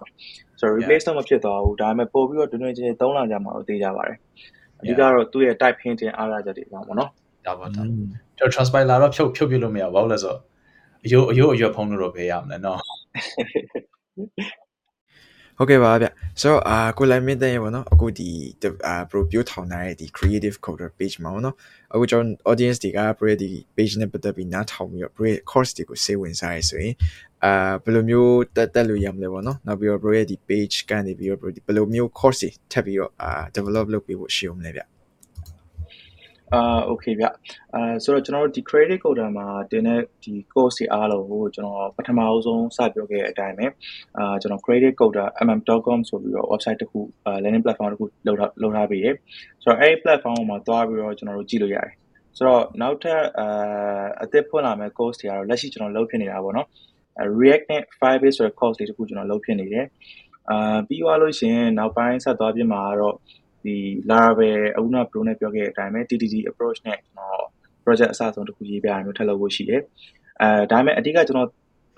[0.59, 4.17] ဆိုတော့ replace တော့မဖြစ်သွားဘူးဒါပေမဲ့ပို့ပြီးတော့တွင်တွင်ချင်းသုံးလာကြမှာတော့သိကြပါတယ်
[4.79, 7.09] အဓိကတော့သူ့ရဲ့ type hint တင်အားရချက်တွေပေါ့နော်
[7.45, 7.81] ဒါပါဒါ
[8.37, 10.39] ကျွန်တော် transpiler တော့ဖြုတ်ဖြုတ်ပြလို့မရဘူးဘာလို့လဲဆိုတော့
[11.05, 12.79] အယိုးအယိုးအရွက်ဖုံးလို့တော့ဘယ်ရမလဲနော်
[15.57, 16.07] ဟုတ်ကဲ့ပါဗျ
[16.41, 18.29] ဆိုတော့အာကိုလိုက်မင်းတဲ့ရေပေါ့နော်အခုဒီ
[18.87, 21.55] အာ pro ပြိုးထောင်ထားတဲ့ဒီ creative coder page မှာပေါ့နော်
[21.93, 26.93] အခုကျွန်တော် audience တွေက pro ဒီ page နဲ့ပတ်သက်ပြီးနားထောင်ပြီးတော့ pro course တွေကိုစေဝင်စားရဆိုရင်
[27.43, 34.81] အာဘယ်လိုမျိုးတက်တက်လို့ရမလဲပေါ့နော်နောက်ပြီးတော့ pro ရဲ့ဒီ page ကနေပြီးတော့ pro ဒီဘယ်လိုမျိုး course တွေထပ်ပြီးတော့အာ develop လုပ်ပေးဖို့ရှိအောင်လဲဗျ
[36.53, 37.25] အာ okay ဗျ
[37.75, 43.65] အာဆိုတော့ကျွန်တော်တို့ဒီ credit coder မှာတင်တဲ့ဒီ course တွေအားလုံးကိုကျွန်တော်ပထမအဆုံးစပြောခဲ့တဲ့အတိုင်းပဲ
[44.17, 49.07] အာကျွန်တော် credit coder mm.com ဆိုပြီးတော့ website တစ်ခုအာ learning platform တစ်ခုလုပ်ထားလုပ်ထားပေးရ
[49.63, 51.93] ဆိုတော့အဲ့ဒီ platform မှာတွားပြီးတော့ကျွန်တော်တို့ကြည့်လို့ရတယ်
[52.37, 56.67] ဆိုတော့နောက်ထပ်အာအသစ်ဖွင့်လာမယ့် course တွေကတော့လက်ရှိကျွန်တော်လုပ်ဖြစ်နေတာပေါ့နော်
[57.39, 59.85] React နဲ့ Firebase ဆိုတဲ့ course တွေတခုကျွန်တော်လုပ်ဖြစ်နေတယ်
[60.49, 63.15] အာပြီးသွားလို့ရှိရင်နောက်ပိုင်းဆက်သွားပြင်မှာတော့
[63.65, 63.77] ဒီ
[64.09, 67.45] Laravel အခုန Pro နဲ့ပြောခဲ့တဲ့အတိုင်းပဲ TTD approach နဲ့ကျွန်တော်
[67.85, 69.81] project အစဆုံးတစ်ခုရေးပြရမျိုးထပ်လုပ်ဖို့ရှိတယ်
[70.41, 71.49] အဲဒါပေမဲ့အဓိကကျွန်တော်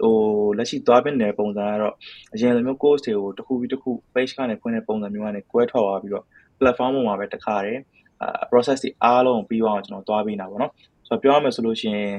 [0.04, 0.16] ဟို
[0.58, 1.94] လက်ရှိသွားပြနေတဲ့ပုံစံကတော့
[2.34, 6.26] အရင်လိုမျိုး course တွေကိုတစ်ခုပြီးတစ်ခု page ကနေဖွင့်တဲ့ပုံစံမျိုးကနေကွဲထွက်သွားပြီးတော့
[6.60, 7.82] platform ပေါ်မှာပဲတခါတည်း
[8.22, 10.72] အာ process တွေအားလုံးပြီးအောင်ကျွန်တော်သွားပြီးနေတာပေါ့နော်
[11.08, 12.14] ဆိုတော့ပြောရမယ်ဆိုလို့ရှိရင်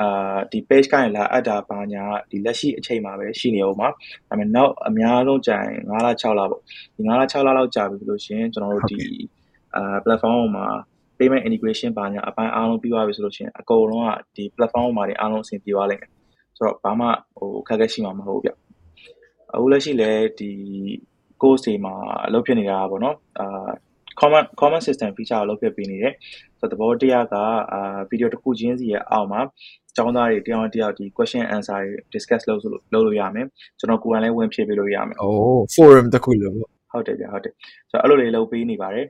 [0.00, 3.94] အာဒီ page ကနေလာအပ်တာဘာညာဒီလက်ရှိအချိန်မှာပဲရှိနေအောင်ပါဒါ
[4.28, 6.60] ပေမဲ့နောက်အများဆုံးကြာရင်9လ6လပေါ့
[6.96, 9.00] ဒီ9လ6လလောက်ကြာပြီဆိုလို့ရှိရင်ကျွန်တော်တို့ဒီ
[9.74, 10.66] အာ platform ပေါ်မှာ
[11.18, 16.10] payment integration ဘာညာအပိုင်းအားလုံးပြီးသွားပြီဆိုလို့ရှိရင်အကုန်လုံးကဒီ platform ပေါ်မှာတွေအားလုံးအဆင်ပြေသွားလိမ့်မယ်
[16.56, 17.06] ဆိုတော့ဘာမှ
[17.38, 18.50] ဟိုခက်ခဲရှိမှာမဟုတ်ဘူးဗျ
[19.52, 20.50] အခုလက်ရှိလဲဒီ
[21.40, 21.94] course တွေမှာ
[22.26, 23.68] အလုပ်ဖြစ်နေတာပေါ့နော်အာ
[24.20, 26.14] common common system feature ကိုလုပ်ဖြစ်ပေးနေတယ်
[26.60, 27.34] ဆိုတော့သဘောတရားက
[27.72, 29.40] အာ video တစ်ခုချင်းစီရဲ့အောက်မှာ
[29.96, 33.46] ကျောင်းသားတွေတယောက်တစ်ယောက်ဒီ question answer တွေ discuss လုပ်လို့လုပ်လို့ရမယ်
[33.78, 35.28] ကျွန်တော်ကိုယ်တိုင်လည်းဝင်ဖြည့်ပေးလို့ရမယ်โอ้
[35.74, 37.54] forum တစ်ခုလို့ပေါ့ဟုတ်တယ်ဗျဟုတ်တယ်
[37.90, 39.06] ဆိုတော့အဲ့လိုလေးလုပ်ပေးနေပါတယ်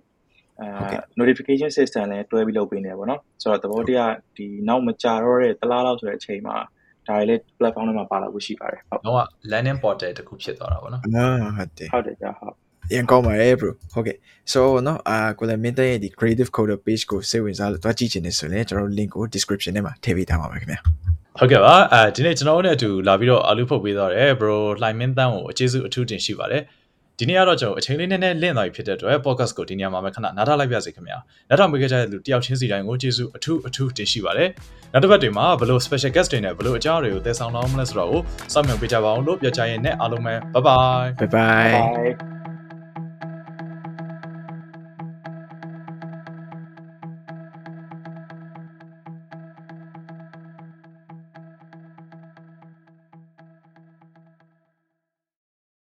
[0.60, 6.56] အဲဟုတ်ကဲ့ notification system လည်းတွဲပြီးလုပ်ပေးနေတယ်ပေါ့နော်ဆိုတော့သဘောတရားဒီနောက်မကြာတော့တဲ့တစ်လားလောက်ဆိုတဲ့အချိန်မှာ
[7.06, 12.54] ဒါတွေလည်း platform ထဲမှာပါလာဖို့ရှိပါတယ်ဟုတ်တော့ landing portal တစ်ခုဖြစ်သွားတာပေါ့နော်အာဟုတ်တယ်ဟုတ်တယ်ဗျဟုတ်
[12.94, 14.16] ရင်ကောင်းပါတယ် bro ဟုတ်ကဲ့
[14.52, 20.78] so နော်အာကိုလည်းမင်းတရဲ့ဒီ creative coder page ကိုစိတ်ဝင်စားလို့တွားကြည့်ချင်နေဆိုရင်ကျွန်တော်တို့ link ကို description ထဲမှာထည့်ပေးထားပါမယ်ခင်ဗျာ
[21.38, 26.62] ဟုတ်ကဲ့ပါအဲဒီနေ့ကျွန်တော်တို့နဲ့အတူလာပြီးတော့အလူဖုတ်ပေးသွားတယ် bro လှိုင်မင်းတန်းကိုအကျေးဇူးအထူးတင်ရှိပါတယ်
[27.18, 31.18] ဒီနေ့ကတော့ကျွန်တော်အချိန်လေးနည်းနည်းလင့်သွားပြီဖြစ်တဲ့အတွက် podcast ကိုဒီနေ့မှာပဲခဏနားထားလိုက်ပါစေခင်ဗျာ
[31.48, 34.48] နောက်တော့မိခဲ့ကြတဲ့လူတယောက်ချင်းစီတိုင်းကိုကျေးဇူးအထူးအထူးတင်ရှိပါတယ်
[34.92, 38.20] နောက်တစ်ပတ်တွင်မှာဘလို့ special guest တွေနဲ့ဘလို့အကြောင်းတွေကိုသယ်ဆောင်တော့မလဲဆိုတော့ကို
[38.52, 42.35] စောင့်မျှော်ပေးကြပါအောင်လို့ပြောချင်ရင်လည်းအားလုံးပဲ bye bye bye bye